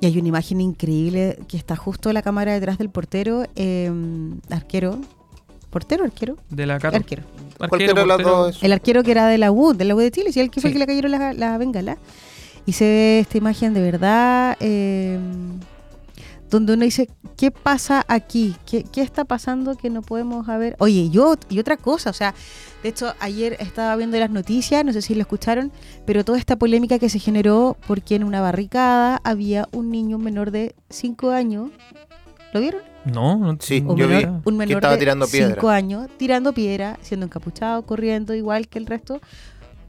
Y 0.00 0.06
hay 0.06 0.18
una 0.18 0.28
imagen 0.28 0.60
increíble 0.60 1.38
que 1.46 1.56
está 1.56 1.76
justo 1.76 2.12
la 2.12 2.22
cámara 2.22 2.52
detrás 2.52 2.78
del 2.78 2.90
portero, 2.90 3.44
eh, 3.54 3.90
arquero. 4.50 5.00
¿Portero 5.70 6.04
arquero? 6.04 6.36
De 6.50 6.66
la 6.66 6.78
Cato. 6.78 6.96
Arquero. 6.96 7.22
Cualquiera 7.68 7.94
portero. 7.94 8.30
dos. 8.30 8.62
El 8.62 8.72
arquero 8.72 9.02
que 9.02 9.10
era 9.10 9.26
de 9.26 9.38
la 9.38 9.52
U, 9.52 9.74
de 9.74 9.84
la 9.84 9.94
U 9.94 9.98
de 9.98 10.10
Chile, 10.10 10.32
sí, 10.32 10.40
el 10.40 10.50
que 10.50 10.60
fue 10.60 10.70
el 10.70 10.74
que 10.74 10.78
le 10.80 10.86
cayeron 10.86 11.10
las 11.12 11.36
la 11.36 11.58
bengalas. 11.58 11.98
Y 12.66 12.72
se 12.72 12.84
ve 12.84 13.18
esta 13.20 13.38
imagen 13.38 13.74
de 13.74 13.82
verdad, 13.82 14.56
eh, 14.60 15.18
donde 16.48 16.74
uno 16.74 16.84
dice, 16.84 17.08
¿qué 17.36 17.50
pasa 17.50 18.04
aquí? 18.06 18.54
¿Qué, 18.66 18.84
qué 18.84 19.00
está 19.02 19.24
pasando 19.24 19.74
que 19.76 19.90
no 19.90 20.02
podemos 20.02 20.46
ver? 20.46 20.76
Oye, 20.78 21.10
yo, 21.10 21.34
y 21.48 21.58
otra 21.58 21.76
cosa, 21.76 22.10
o 22.10 22.12
sea, 22.12 22.34
de 22.82 22.88
hecho, 22.88 23.14
ayer 23.20 23.56
estaba 23.60 23.94
viendo 23.96 24.18
las 24.18 24.30
noticias, 24.30 24.84
no 24.84 24.92
sé 24.92 25.02
si 25.02 25.14
lo 25.14 25.20
escucharon, 25.20 25.72
pero 26.04 26.24
toda 26.24 26.38
esta 26.38 26.56
polémica 26.56 26.98
que 26.98 27.08
se 27.08 27.18
generó 27.18 27.76
porque 27.86 28.16
en 28.16 28.24
una 28.24 28.40
barricada 28.40 29.20
había 29.24 29.68
un 29.72 29.90
niño 29.90 30.18
menor 30.18 30.50
de 30.50 30.74
5 30.90 31.30
años. 31.30 31.70
¿Lo 32.52 32.60
vieron? 32.60 32.91
No, 33.04 33.36
no 33.36 33.56
Sí, 33.60 33.82
Un 33.86 33.96
yo 33.96 34.06
vi. 34.08 34.14
menor, 34.16 34.40
un 34.44 34.56
menor 34.56 34.76
estaba 34.76 34.94
de 34.94 35.00
tirando 35.00 35.26
5 35.26 35.46
piedra. 35.54 35.74
años 35.74 36.08
tirando 36.18 36.52
piedra, 36.52 36.98
siendo 37.02 37.26
encapuchado, 37.26 37.82
corriendo 37.82 38.34
igual 38.34 38.68
que 38.68 38.78
el 38.78 38.86
resto. 38.86 39.20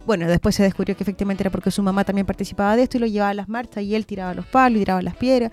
Bueno, 0.06 0.28
después 0.28 0.54
se 0.54 0.63
descubrió 0.63 0.97
que 0.97 1.04
efectivamente 1.04 1.43
era 1.43 1.49
porque 1.49 1.71
su 1.71 1.82
mamá 1.82 2.04
también 2.04 2.26
participaba 2.26 2.76
de 2.76 2.84
esto 2.84 2.97
y 2.97 2.99
lo 2.99 3.08
llevaba 3.08 3.30
a 3.30 3.34
las 3.34 3.47
marchas 3.47 3.84
y 3.86 3.95
él 3.95 4.06
tiraba 4.06 4.34
los 4.34 4.45
palos 4.45 4.76
y 4.76 4.80
tiraba 4.80 5.02
las 5.02 5.15
piedras. 5.15 5.52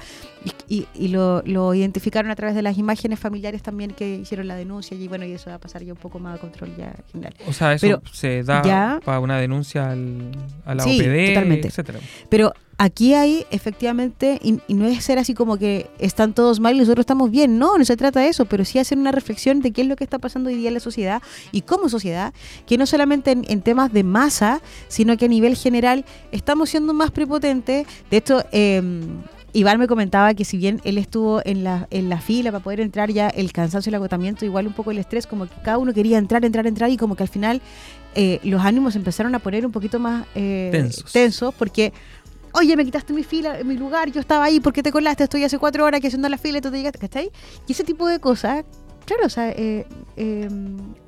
Y, 0.69 0.75
y- 0.81 0.87
y 0.93 1.09
lo, 1.09 1.41
lo 1.47 1.73
identificaron 1.73 2.33
a 2.33 2.35
través 2.35 2.57
de 2.57 2.63
las 2.63 2.77
imágenes 2.77 3.21
familiares 3.21 3.63
también 3.63 3.93
que 3.93 4.17
hicieron 4.17 4.49
la 4.49 4.57
denuncia 4.57 4.97
y 4.97 5.07
bueno, 5.07 5.25
y 5.25 5.31
eso 5.31 5.51
va 5.51 5.57
a 5.57 5.61
pasar 5.61 5.85
ya 5.85 5.93
un 5.93 5.99
poco 6.01 6.19
más 6.19 6.37
a 6.37 6.41
control 6.41 6.75
ya 6.77 6.93
general. 7.13 7.35
O 7.47 7.53
sea, 7.53 7.75
eso 7.75 7.87
Pero 7.87 8.03
se 8.13 8.43
da 8.43 8.63
ya- 8.65 9.01
para 9.05 9.21
una 9.21 9.39
denuncia 9.39 9.89
al, 9.89 10.33
a 10.65 10.75
la 10.75 10.83
Sí, 10.83 10.99
OPD, 11.01 11.29
totalmente. 11.29 11.69
etcétera. 11.69 12.01
Pero 12.29 12.53
aquí 12.81 13.13
hay 13.13 13.45
efectivamente, 13.51 14.41
y, 14.43 14.59
y 14.67 14.73
no 14.73 14.87
es 14.87 15.05
ser 15.05 15.19
así 15.19 15.35
como 15.35 15.59
que 15.59 15.91
están 15.99 16.33
todos 16.33 16.61
mal 16.61 16.75
y 16.75 16.79
nosotros 16.79 17.03
estamos 17.03 17.31
bien, 17.31 17.59
no, 17.59 17.77
no 17.77 17.85
se 17.85 17.95
trata 17.95 18.21
de 18.21 18.29
eso, 18.29 18.47
pero 18.47 18.65
sí 18.65 18.79
hacer 18.79 18.97
una 18.97 19.13
reflexión 19.13 19.61
de 19.61 19.71
qué 19.71 19.83
es 19.83 19.87
lo 19.87 19.97
que 19.97 20.05
está 20.05 20.19
pasando 20.19 20.49
hoy 20.49 20.57
día 20.57 20.69
en 20.69 20.75
la 20.75 20.81
sociedad 20.81 21.21
y 21.53 21.61
como 21.61 21.91
sociedad, 21.91 22.33
que 22.67 22.79
no 22.79 22.87
solamente 22.87 23.33
en, 23.33 23.45
en 23.49 23.61
temas 23.61 23.93
de 23.93 24.03
masa, 24.03 24.63
sino 24.89 25.19
que 25.19 25.27
a 25.27 25.29
nivel 25.29 25.57
general 25.57 26.07
estamos 26.33 26.71
siendo 26.71 26.95
más 26.95 27.11
prepotentes. 27.11 27.87
De 28.11 28.17
hecho, 28.17 28.45
eh, 28.51 28.81
Iván 29.53 29.79
me 29.79 29.87
comentaba 29.89 30.33
que 30.33 30.45
si 30.45 30.57
bien 30.57 30.81
él 30.85 30.97
estuvo 30.97 31.43
en 31.45 31.65
la, 31.65 31.87
en 31.91 32.09
la 32.09 32.21
fila 32.21 32.51
para 32.53 32.63
poder 32.65 32.81
entrar 32.81 33.11
ya 33.11 33.29
el 33.29 33.53
cansancio, 33.53 33.91
el 33.91 33.97
agotamiento, 33.97 34.45
igual 34.47 34.67
un 34.67 34.73
poco 34.73 34.91
el 34.91 34.99
estrés, 34.99 35.27
como 35.27 35.47
que 35.47 35.55
cada 35.63 35.77
uno 35.77 35.93
quería 35.93 36.19
entrar, 36.19 36.45
entrar, 36.47 36.67
entrar 36.67 36.89
y 36.89 36.97
como 36.97 37.17
que 37.17 37.25
al 37.25 37.29
final 37.29 37.61
eh, 38.15 38.39
los 38.45 38.63
ánimos 38.63 38.97
empezaron 38.97 39.35
a 39.35 39.39
poner 39.41 39.67
un 39.67 39.73
poquito 39.73 39.99
más 39.99 40.25
eh, 40.35 40.69
Tensos. 40.73 41.13
tensos 41.13 41.55
porque 41.55 41.93
oye, 42.53 42.77
me 42.77 42.85
quitaste 42.85 43.13
mi 43.13 43.25
fila, 43.25 43.59
mi 43.65 43.77
lugar, 43.77 44.11
yo 44.11 44.21
estaba 44.21 44.45
ahí, 44.45 44.61
¿por 44.61 44.73
qué 44.73 44.83
te 44.83 44.93
colaste? 44.93 45.25
Estoy 45.25 45.45
hace 45.45 45.59
cuatro 45.59 45.85
horas 45.85 46.01
que 46.01 46.09
haciendo 46.09 46.29
la 46.29 46.39
fila 46.39 46.59
y 46.59 46.61
tú 46.61 46.71
te 46.71 46.77
llegaste, 46.77 46.99
¿cachai? 46.99 47.31
Y 47.67 47.73
ese 47.73 47.85
tipo 47.85 48.07
de 48.09 48.19
cosas, 48.19 48.65
claro, 49.05 49.27
o 49.27 49.29
sea, 49.29 49.51
eh, 49.51 49.87
eh, 50.17 50.49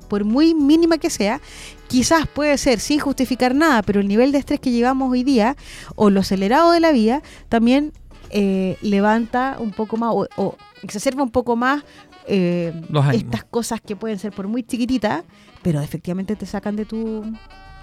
por 0.07 0.25
muy 0.25 0.53
mínima 0.53 0.97
que 0.97 1.09
sea, 1.09 1.41
quizás 1.87 2.27
puede 2.27 2.57
ser 2.57 2.79
sin 2.79 2.99
justificar 2.99 3.55
nada, 3.55 3.81
pero 3.81 3.99
el 3.99 4.07
nivel 4.07 4.31
de 4.31 4.39
estrés 4.39 4.59
que 4.59 4.71
llevamos 4.71 5.11
hoy 5.11 5.23
día, 5.23 5.55
o 5.95 6.09
lo 6.09 6.21
acelerado 6.21 6.71
de 6.71 6.79
la 6.79 6.91
vida, 6.91 7.21
también 7.49 7.93
eh, 8.29 8.77
levanta 8.81 9.57
un 9.59 9.71
poco 9.71 9.97
más, 9.97 10.11
o, 10.13 10.27
o 10.37 10.57
exacerba 10.81 11.23
un 11.23 11.31
poco 11.31 11.55
más 11.55 11.83
eh, 12.27 12.73
estas 13.13 13.43
cosas 13.43 13.81
que 13.81 13.95
pueden 13.95 14.19
ser 14.19 14.31
por 14.31 14.47
muy 14.47 14.63
chiquititas, 14.63 15.23
pero 15.61 15.81
efectivamente 15.81 16.35
te 16.35 16.45
sacan 16.45 16.75
de 16.75 16.85
tu... 16.85 17.23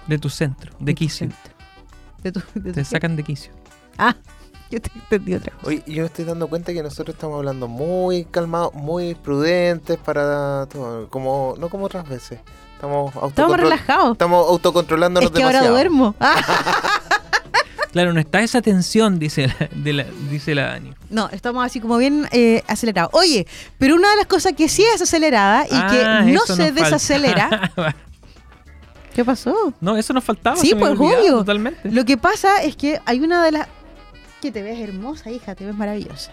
De 0.07 0.17
tu 0.17 0.29
centro, 0.29 0.73
de 0.79 0.93
tu 0.93 0.97
quicio. 0.97 1.27
centro. 1.27 1.60
De 2.23 2.31
tu, 2.31 2.41
de 2.55 2.71
Te 2.73 2.83
sacan 2.85 3.15
de 3.15 3.23
quicio. 3.23 3.51
Ah, 3.97 4.15
yo 4.71 4.79
te 4.81 4.89
entendí 4.93 5.33
otra 5.35 5.51
cosa. 5.53 5.67
Oye, 5.67 5.83
yo 5.87 6.01
me 6.03 6.07
estoy 6.07 6.25
dando 6.25 6.47
cuenta 6.47 6.71
que 6.73 6.81
nosotros 6.83 7.15
estamos 7.15 7.37
hablando 7.37 7.67
muy 7.67 8.25
calmados, 8.25 8.73
muy 8.73 9.15
prudentes 9.15 9.97
para 9.97 10.65
todo, 10.71 11.07
como 11.09 11.55
no 11.59 11.69
como 11.69 11.85
otras 11.85 12.07
veces. 12.07 12.39
Estamos 12.75 13.13
Estamos 13.29 13.57
relajados. 13.57 14.13
Estamos 14.13 14.47
autocontrolándonos 14.49 15.29
Es 15.29 15.35
que 15.37 15.43
ahora 15.43 15.61
demasiado. 15.61 15.75
duermo. 15.75 16.15
Ah, 16.21 16.41
Claro, 17.91 18.13
no 18.13 18.21
está 18.21 18.39
esa 18.41 18.61
tensión, 18.61 19.19
dice 19.19 19.47
la, 19.47 19.67
de 19.75 19.91
la- 19.91 20.05
dice 20.29 20.55
la 20.55 20.67
Dani. 20.67 20.93
no, 21.09 21.27
estamos 21.29 21.65
así 21.65 21.81
como 21.81 21.97
bien 21.97 22.25
eh, 22.31 22.63
acelerados. 22.67 23.11
Oye, 23.13 23.45
pero 23.77 23.95
una 23.95 24.09
de 24.11 24.15
las 24.15 24.27
cosas 24.27 24.53
que 24.53 24.69
sí 24.69 24.81
es 24.95 25.01
acelerada 25.01 25.65
y 25.65 25.73
Ah, 25.73 26.21
que 26.23 26.31
no 26.31 26.39
se 26.45 26.71
desacelera. 26.71 27.73
¿Qué 29.13 29.25
pasó? 29.25 29.73
no, 29.81 29.97
eso 29.97 30.13
nos 30.13 30.23
faltaba. 30.23 30.55
Sí, 30.57 30.73
pues, 30.73 30.91
obvio. 30.91 31.39
Totalmente. 31.39 31.89
Lo 31.89 32.05
que 32.05 32.17
pasa 32.17 32.63
es 32.63 32.75
que 32.75 32.99
hay 33.05 33.19
una 33.19 33.43
de 33.43 33.51
las... 33.51 33.67
Que 34.41 34.51
te 34.51 34.63
ves 34.63 34.79
hermosa, 34.79 35.29
hija, 35.29 35.53
te 35.53 35.65
ves 35.65 35.75
maravillosa. 35.75 36.31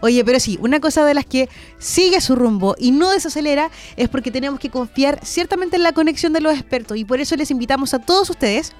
Oye, 0.00 0.24
pero 0.24 0.40
sí, 0.40 0.58
una 0.62 0.80
cosa 0.80 1.04
de 1.04 1.12
las 1.12 1.26
que 1.26 1.50
sigue 1.78 2.20
su 2.22 2.34
rumbo 2.34 2.74
y 2.78 2.90
no 2.90 3.10
desacelera 3.10 3.70
es 3.96 4.08
porque 4.08 4.30
tenemos 4.30 4.58
que 4.58 4.70
confiar 4.70 5.20
ciertamente 5.22 5.76
en 5.76 5.82
la 5.82 5.92
conexión 5.92 6.32
de 6.32 6.40
los 6.40 6.54
expertos 6.54 6.96
y 6.96 7.04
por 7.04 7.20
eso 7.20 7.36
les 7.36 7.50
invitamos 7.50 7.92
a 7.92 7.98
todos 7.98 8.30
ustedes 8.30 8.72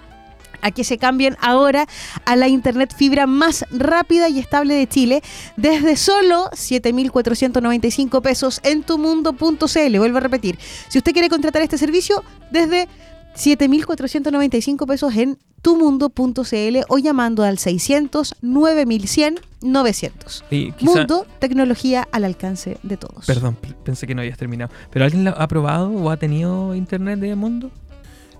a 0.62 0.70
que 0.70 0.84
se 0.84 0.98
cambien 0.98 1.36
ahora 1.40 1.86
a 2.24 2.36
la 2.36 2.48
internet 2.48 2.94
fibra 2.96 3.26
más 3.26 3.64
rápida 3.70 4.28
y 4.28 4.38
estable 4.38 4.74
de 4.74 4.86
Chile 4.86 5.22
desde 5.56 5.96
solo 5.96 6.50
7.495 6.52 8.22
pesos 8.22 8.60
en 8.62 8.82
tumundo.cl. 8.82 9.98
Vuelvo 9.98 10.18
a 10.18 10.20
repetir, 10.20 10.58
si 10.88 10.98
usted 10.98 11.12
quiere 11.12 11.28
contratar 11.28 11.62
este 11.62 11.78
servicio, 11.78 12.22
desde 12.50 12.88
7.495 13.36 14.86
pesos 14.86 15.14
en 15.16 15.38
tumundo.cl 15.62 16.76
o 16.88 16.98
llamando 16.98 17.42
al 17.44 17.58
600 17.58 18.34
9100 18.40 19.40
900. 19.62 20.44
Y 20.50 20.72
quizá- 20.72 20.98
Mundo, 20.98 21.26
tecnología 21.38 22.08
al 22.12 22.24
alcance 22.24 22.78
de 22.82 22.96
todos. 22.96 23.26
Perdón, 23.26 23.56
pensé 23.84 24.06
que 24.06 24.14
no 24.14 24.22
habías 24.22 24.38
terminado. 24.38 24.72
¿Pero 24.90 25.04
alguien 25.04 25.24
lo 25.24 25.38
ha 25.38 25.46
probado 25.48 25.90
o 25.90 26.10
ha 26.10 26.16
tenido 26.16 26.74
internet 26.74 27.18
de 27.20 27.34
mundo? 27.34 27.70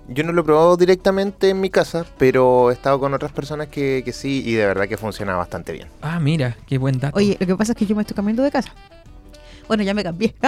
Yo 0.09 0.25
no 0.25 0.33
lo 0.33 0.41
he 0.41 0.45
probado 0.45 0.77
directamente 0.77 1.51
en 1.51 1.61
mi 1.61 1.71
casa, 1.71 2.05
pero 2.19 2.71
he 2.71 2.73
estado 2.75 2.99
con 2.99 3.15
otras 3.15 3.31
personas 3.33 3.69
que, 3.69 4.03
que 4.05 4.13
sí 4.13 4.43
y 4.45 4.55
de 4.55 4.67
verdad 4.67 4.89
que 4.89 4.97
funciona 4.97 5.37
bastante 5.37 5.73
bien. 5.73 5.89
Ah, 6.03 6.19
mira, 6.19 6.57
qué 6.67 6.79
buen 6.79 6.99
dato. 6.99 7.17
Oye, 7.17 7.37
lo 7.39 7.47
que 7.47 7.55
pasa 7.57 7.73
es 7.73 7.79
que 7.79 7.87
yo 7.87 7.95
me 7.95 8.03
estoy 8.03 8.17
cambiando 8.17 8.43
de 8.43 8.51
casa. 8.51 8.75
Bueno, 9.69 9.85
ya 9.85 9.95
me 9.95 10.03
cambié. 10.03 10.35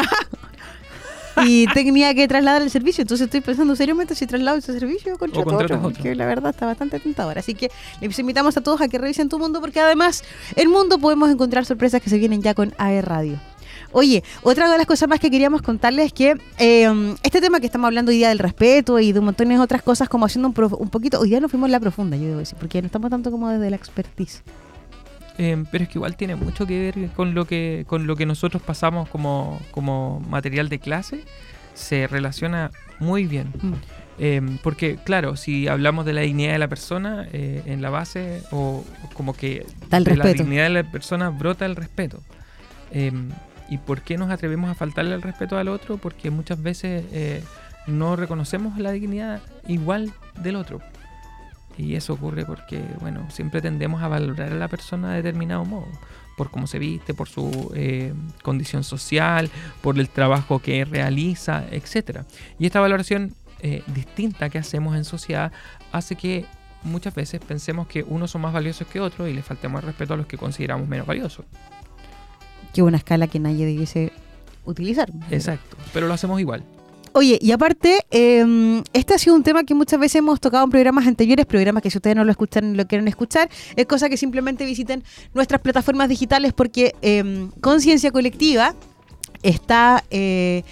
y 1.47 1.67
tenía 1.69 2.15
que 2.15 2.27
trasladar 2.29 2.63
el 2.63 2.71
servicio, 2.71 3.03
entonces 3.03 3.27
estoy 3.27 3.41
pensando 3.41 3.75
seriamente 3.77 4.15
si 4.15 4.27
traslado 4.27 4.59
ese 4.59 4.79
servicio 4.79 5.15
o 5.15 5.19
contrato 5.19 5.49
otro, 5.49 5.59
otro. 5.59 5.83
porque 5.83 6.15
la 6.15 6.27
verdad 6.27 6.51
está 6.51 6.67
bastante 6.67 6.99
tentador. 7.01 7.39
Así 7.39 7.55
que 7.55 7.71
les 8.01 8.19
invitamos 8.19 8.57
a 8.57 8.61
todos 8.61 8.81
a 8.81 8.89
que 8.89 8.99
revisen 8.99 9.29
tu 9.29 9.39
mundo, 9.39 9.61
porque 9.61 9.81
además 9.81 10.25
en 10.57 10.71
Mundo 10.71 10.99
podemos 10.99 11.31
encontrar 11.31 11.65
sorpresas 11.65 12.01
que 12.01 12.11
se 12.11 12.19
vienen 12.19 12.43
ya 12.43 12.55
con 12.55 12.75
AE 12.79 13.03
Radio. 13.03 13.39
Oye, 13.93 14.25
otra 14.43 14.71
de 14.71 14.79
las 14.79 14.87
cosas 14.87 15.09
más 15.09 15.21
que 15.21 15.31
queríamos 15.31 15.61
contarles 15.61 16.07
es 16.07 16.13
que 16.15 16.37
eh, 16.59 17.15
este 17.23 17.41
tema 17.41 17.61
que 17.61 17.67
estamos 17.67 17.87
hablando 17.87 18.11
hoy 18.11 18.17
día 18.17 18.31
del 18.31 18.39
respeto 18.39 18.99
y 18.99 19.13
de 19.13 19.19
un 19.19 19.27
montón 19.27 19.49
de 19.49 19.59
otras 19.59 19.83
cosas, 19.83 20.09
como 20.09 20.25
haciendo 20.25 20.49
un, 20.49 20.73
un 20.79 20.89
poquito, 20.89 21.21
hoy 21.21 21.29
día 21.29 21.41
nos 21.41 21.51
fuimos 21.51 21.69
en 21.69 21.73
la 21.73 21.81
profunda, 21.81 22.17
yo 22.17 22.25
debo 22.25 22.39
decir, 22.39 22.57
porque 22.59 22.81
no 22.81 22.87
estamos 22.87 23.11
tanto 23.11 23.31
como 23.31 23.49
desde 23.51 23.69
la 23.69 23.77
expertise. 23.77 24.43
Eh, 25.39 25.65
pero 25.71 25.85
es 25.85 25.91
que 25.91 25.99
igual 25.99 26.17
tiene 26.17 26.37
mucho 26.37 26.67
que 26.67 26.79
ver 26.79 27.09
con 27.11 27.35
lo 27.35 27.47
que 27.47 27.85
con 27.87 28.07
lo 28.07 28.17
que 28.17 28.27
nosotros 28.27 28.63
pasamos 28.63 29.09
como, 29.09 29.61
como 29.71 30.21
material 30.21 30.69
de 30.69 30.79
clase. 30.79 31.25
Se 31.75 32.07
relaciona 32.07 32.71
muy 33.01 33.27
bien. 33.27 33.53
Mm. 33.61 33.73
Eh, 34.19 34.59
porque, 34.63 34.97
claro, 34.97 35.37
si 35.37 35.69
hablamos 35.69 36.05
de 36.05 36.13
la 36.13 36.21
dignidad 36.21 36.53
de 36.53 36.59
la 36.59 36.69
persona, 36.69 37.27
eh, 37.33 37.63
en 37.67 37.81
la 37.81 37.91
base, 37.91 38.43
o 38.51 38.85
como 39.15 39.35
que 39.35 39.67
de 39.91 40.17
la 40.17 40.33
dignidad 40.33 40.65
de 40.65 40.71
la 40.71 40.85
persona 40.85 41.31
brota 41.31 41.65
el 41.67 41.77
respeto. 41.77 42.21
Eh, 42.93 43.11
¿Y 43.69 43.79
por 43.79 44.03
qué 44.03 44.19
nos 44.19 44.31
atrevemos 44.31 44.71
a 44.71 44.75
faltarle 44.75 45.15
el 45.15 45.23
respeto 45.23 45.57
al 45.57 45.69
otro? 45.69 45.97
Porque 45.97 46.31
muchas 46.31 46.63
veces 46.63 47.05
eh, 47.13 47.43
no 47.87 48.17
reconocemos 48.17 48.79
la 48.79 48.93
dignidad 48.93 49.41
igual 49.67 50.13
del 50.43 50.57
otro. 50.57 50.81
Y 51.79 51.95
eso 51.95 52.15
ocurre 52.15 52.45
porque, 52.45 52.83
bueno, 53.01 53.31
siempre 53.31 53.61
tendemos 53.61 54.03
a 54.03 54.09
valorar 54.09 54.53
a 54.53 54.57
la 54.57 54.69
persona 54.69 55.11
de 55.11 55.17
determinado 55.17 55.65
modo. 55.65 55.89
Por 56.37 56.51
cómo 56.51 56.67
se 56.67 56.79
viste, 56.79 57.15
por 57.15 57.29
su 57.29 57.73
eh, 57.75 58.15
condición 58.43 58.85
social, 58.85 59.51
por 59.81 59.99
el 59.99 60.09
trabajo 60.09 60.59
que 60.59 60.85
realiza, 60.85 61.65
etc. 61.71 62.21
Y 62.59 62.67
esta 62.67 62.81
valoración 62.81 63.35
eh, 63.61 63.83
distinta 63.89 64.51
que 64.51 64.59
hacemos 64.59 64.97
en 64.97 65.05
sociedad 65.05 65.53
hace 65.93 66.17
que 66.17 66.47
muchas 66.83 67.15
veces 67.15 67.41
pensemos 67.41 67.87
que 67.87 68.03
unos 68.03 68.31
son 68.31 68.41
más 68.41 68.53
valiosos 68.53 68.87
que 68.89 69.01
otros 69.01 69.29
y 69.29 69.33
le 69.33 69.43
faltemos 69.43 69.81
el 69.83 69.87
respeto 69.87 70.15
a 70.15 70.17
los 70.17 70.27
que 70.27 70.37
consideramos 70.37 70.89
menos 70.89 71.07
valiosos. 71.07 71.45
que 72.73 72.83
una 72.83 72.97
escala 72.97 73.27
que 73.27 73.39
nadie 73.39 73.67
debiese 73.67 74.13
utilizar. 74.65 75.11
Exacto. 75.31 75.77
Pero 75.93 76.09
lo 76.09 76.15
hacemos 76.15 76.41
igual. 76.41 76.65
Oye, 77.15 77.39
y 77.43 77.53
aparte, 77.53 78.07
eh, 78.11 78.83
este 78.95 79.15
ha 79.15 79.19
sido 79.19 79.37
un 79.37 79.43
tema 79.43 79.65
que 79.65 79.75
muchas 79.75 80.01
veces 80.01 80.17
hemos 80.17 80.41
tocado 80.41 80.65
en 80.65 80.71
programas 80.71 81.07
anteriores, 81.07 81.45
programas 81.45 81.83
que 81.83 81.91
si 81.91 81.99
ustedes 81.99 82.17
no 82.17 82.25
lo 82.25 82.31
escuchan, 82.31 82.75
lo 82.75 82.87
quieren 82.87 83.07
escuchar, 83.07 83.51
es 83.77 83.87
cosa 83.87 84.09
que 84.09 84.17
simplemente 84.17 84.65
visiten 84.65 85.05
nuestras 85.35 85.61
plataformas 85.61 86.09
digitales 86.09 86.55
porque 86.55 86.95
eh, 87.03 87.49
Conciencia 87.61 88.11
Colectiva 88.11 88.75
está 89.43 90.05
eh, 90.11 90.63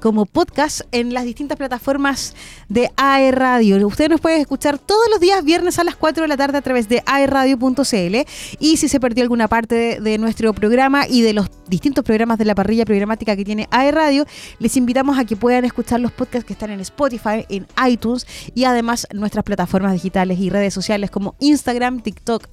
como 0.00 0.26
podcast 0.26 0.80
en 0.92 1.14
las 1.14 1.24
distintas 1.24 1.56
plataformas 1.56 2.34
de 2.68 2.90
AE 2.96 3.30
Radio. 3.30 3.86
Usted 3.86 4.08
nos 4.08 4.20
puede 4.20 4.40
escuchar 4.40 4.78
todos 4.78 5.04
los 5.10 5.20
días 5.20 5.44
viernes 5.44 5.78
a 5.78 5.84
las 5.84 5.94
4 5.94 6.22
de 6.22 6.28
la 6.28 6.36
tarde 6.36 6.58
a 6.58 6.62
través 6.62 6.88
de 6.88 7.02
aeradio.cl 7.06 8.16
y 8.58 8.76
si 8.76 8.88
se 8.88 8.98
perdió 8.98 9.22
alguna 9.22 9.46
parte 9.46 10.00
de, 10.00 10.18
nuestro 10.18 10.52
programa 10.52 11.06
y 11.06 11.22
de 11.22 11.32
los 11.32 11.48
distintos 11.68 12.04
programas 12.04 12.38
de 12.38 12.44
la 12.44 12.54
parrilla 12.54 12.84
programática 12.84 13.36
que 13.36 13.44
tiene 13.44 13.68
AE 13.70 13.92
Radio, 13.92 14.26
les 14.58 14.76
invitamos 14.76 15.18
a 15.18 15.24
que 15.24 15.36
puedan 15.36 15.64
escuchar 15.64 16.00
los 16.00 16.12
podcasts 16.12 16.46
que 16.46 16.54
están 16.54 16.70
en 16.70 16.80
Spotify, 16.80 17.46
en 17.48 17.66
iTunes 17.86 18.26
y 18.54 18.64
además 18.64 19.06
nuestras 19.12 19.44
plataformas 19.44 19.92
digitales 19.92 20.38
y 20.40 20.50
redes 20.50 20.74
sociales 20.74 21.10
como 21.10 21.36
Instagram, 21.38 22.00
TikTok. 22.00 22.48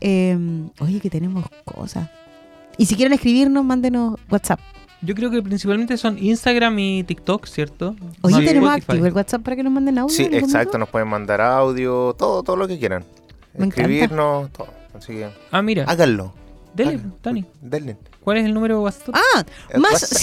Eh, 0.00 0.36
oye, 0.80 1.00
que 1.00 1.10
tenemos 1.10 1.46
cosas. 1.64 2.10
Y 2.76 2.86
si 2.86 2.94
quieren 2.94 3.12
escribirnos, 3.12 3.64
mándenos 3.64 4.18
WhatsApp. 4.30 4.60
Yo 5.02 5.14
creo 5.14 5.30
que 5.30 5.42
principalmente 5.42 5.96
son 5.96 6.18
Instagram 6.18 6.78
y 6.78 7.04
TikTok, 7.04 7.46
¿cierto? 7.46 7.96
Hoy 8.20 8.32
No, 8.32 8.38
tenemos 8.40 8.68
Spotify. 8.70 8.90
activo 8.92 9.06
el 9.06 9.12
WhatsApp 9.14 9.42
para 9.42 9.56
que 9.56 9.62
nos 9.62 9.72
manden 9.72 9.96
audio. 9.98 10.14
Sí, 10.14 10.24
exacto, 10.24 10.48
momento. 10.50 10.78
nos 10.78 10.88
pueden 10.90 11.08
mandar 11.08 11.40
audio, 11.40 12.14
todo, 12.18 12.42
todo 12.42 12.56
lo 12.56 12.68
que 12.68 12.78
quieran. 12.78 13.02
Me 13.54 13.64
encanta. 13.66 13.80
Escribirnos, 13.82 14.52
todo. 14.52 14.68
Así 14.94 15.12
que 15.14 15.30
Ah, 15.50 15.62
mira. 15.62 15.84
háganlo. 15.88 16.34
Dele, 16.74 16.90
háganlo. 16.96 17.14
Tony. 17.22 17.46
Denle. 17.62 17.96
¿Cuál 18.22 18.36
es 18.36 18.44
el 18.44 18.52
número 18.52 18.76
de 18.76 18.82
WhatsApp? 18.84 19.14
Ah, 19.14 19.42
El 19.70 19.80
más 19.80 19.92
WhatsApp. 19.94 20.18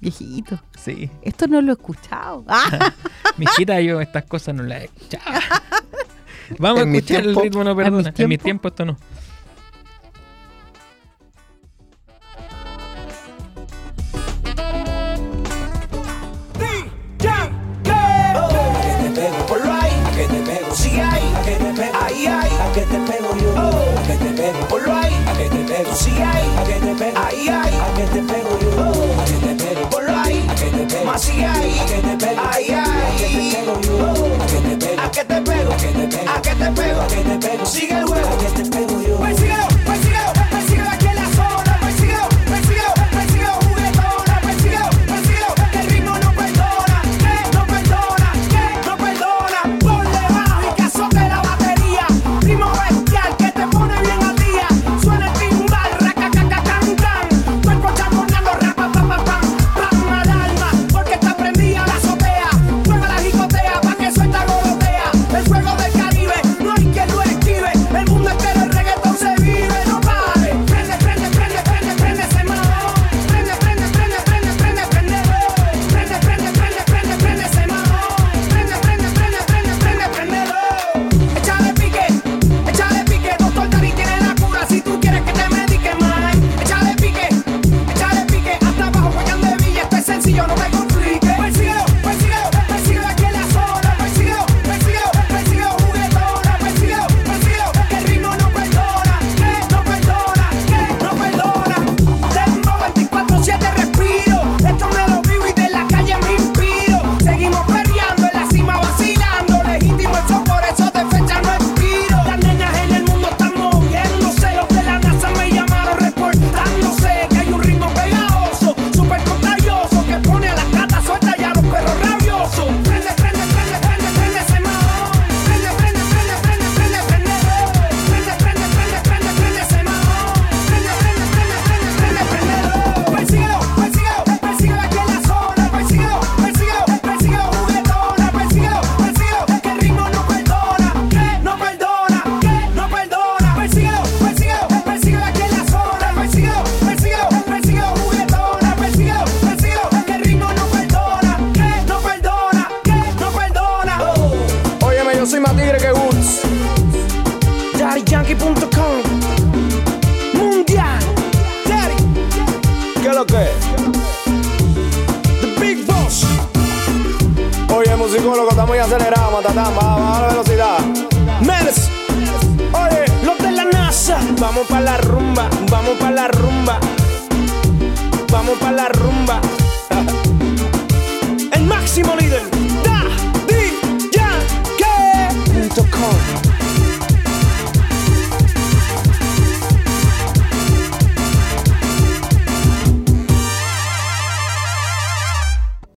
viejito. 0.00 0.60
Sí. 0.78 1.10
Esto 1.22 1.46
no 1.46 1.60
lo 1.60 1.72
he 1.72 1.74
escuchado. 1.74 2.44
Ah, 2.52 2.92
Mijita, 3.36 3.80
yo 3.80 4.00
estas 4.00 4.24
cosas 4.24 4.54
no 4.54 4.62
las 4.64 4.82
he 4.82 4.84
escuchado. 4.86 5.24
Vamos 6.58 6.80
a 6.80 6.84
escuchar 6.84 7.22
el 7.24 7.36
ritmo, 7.36 7.64
no 7.64 7.76
perdona. 7.76 8.12
En 8.16 8.28
mi 8.28 8.38
tiempo 8.38 8.68
esto 8.68 8.84
no. 8.84 8.96
si 20.80 20.90
hay, 21.00 21.22
que 21.44 21.52
te 21.52 21.72
pego, 21.74 22.00
que 22.74 22.80
te 22.82 23.00
yo, 23.44 23.54
a 23.58 24.04
que 24.04 24.16
te 24.16 24.30
pego, 29.64 29.90
por 29.90 30.08
ahí, 30.10 30.46
a 30.48 30.54
que 30.54 30.70
te 30.70 30.86
pego, 30.86 31.04
más 31.04 31.22
si 31.22 31.42
hay. 31.42 31.69
Te 37.40 37.48
pego, 37.48 37.66
sigue 37.66 37.98
el 37.98 38.04
juego, 38.04 38.38
que 38.38 38.62
te 38.62 38.70
pego 38.70 38.79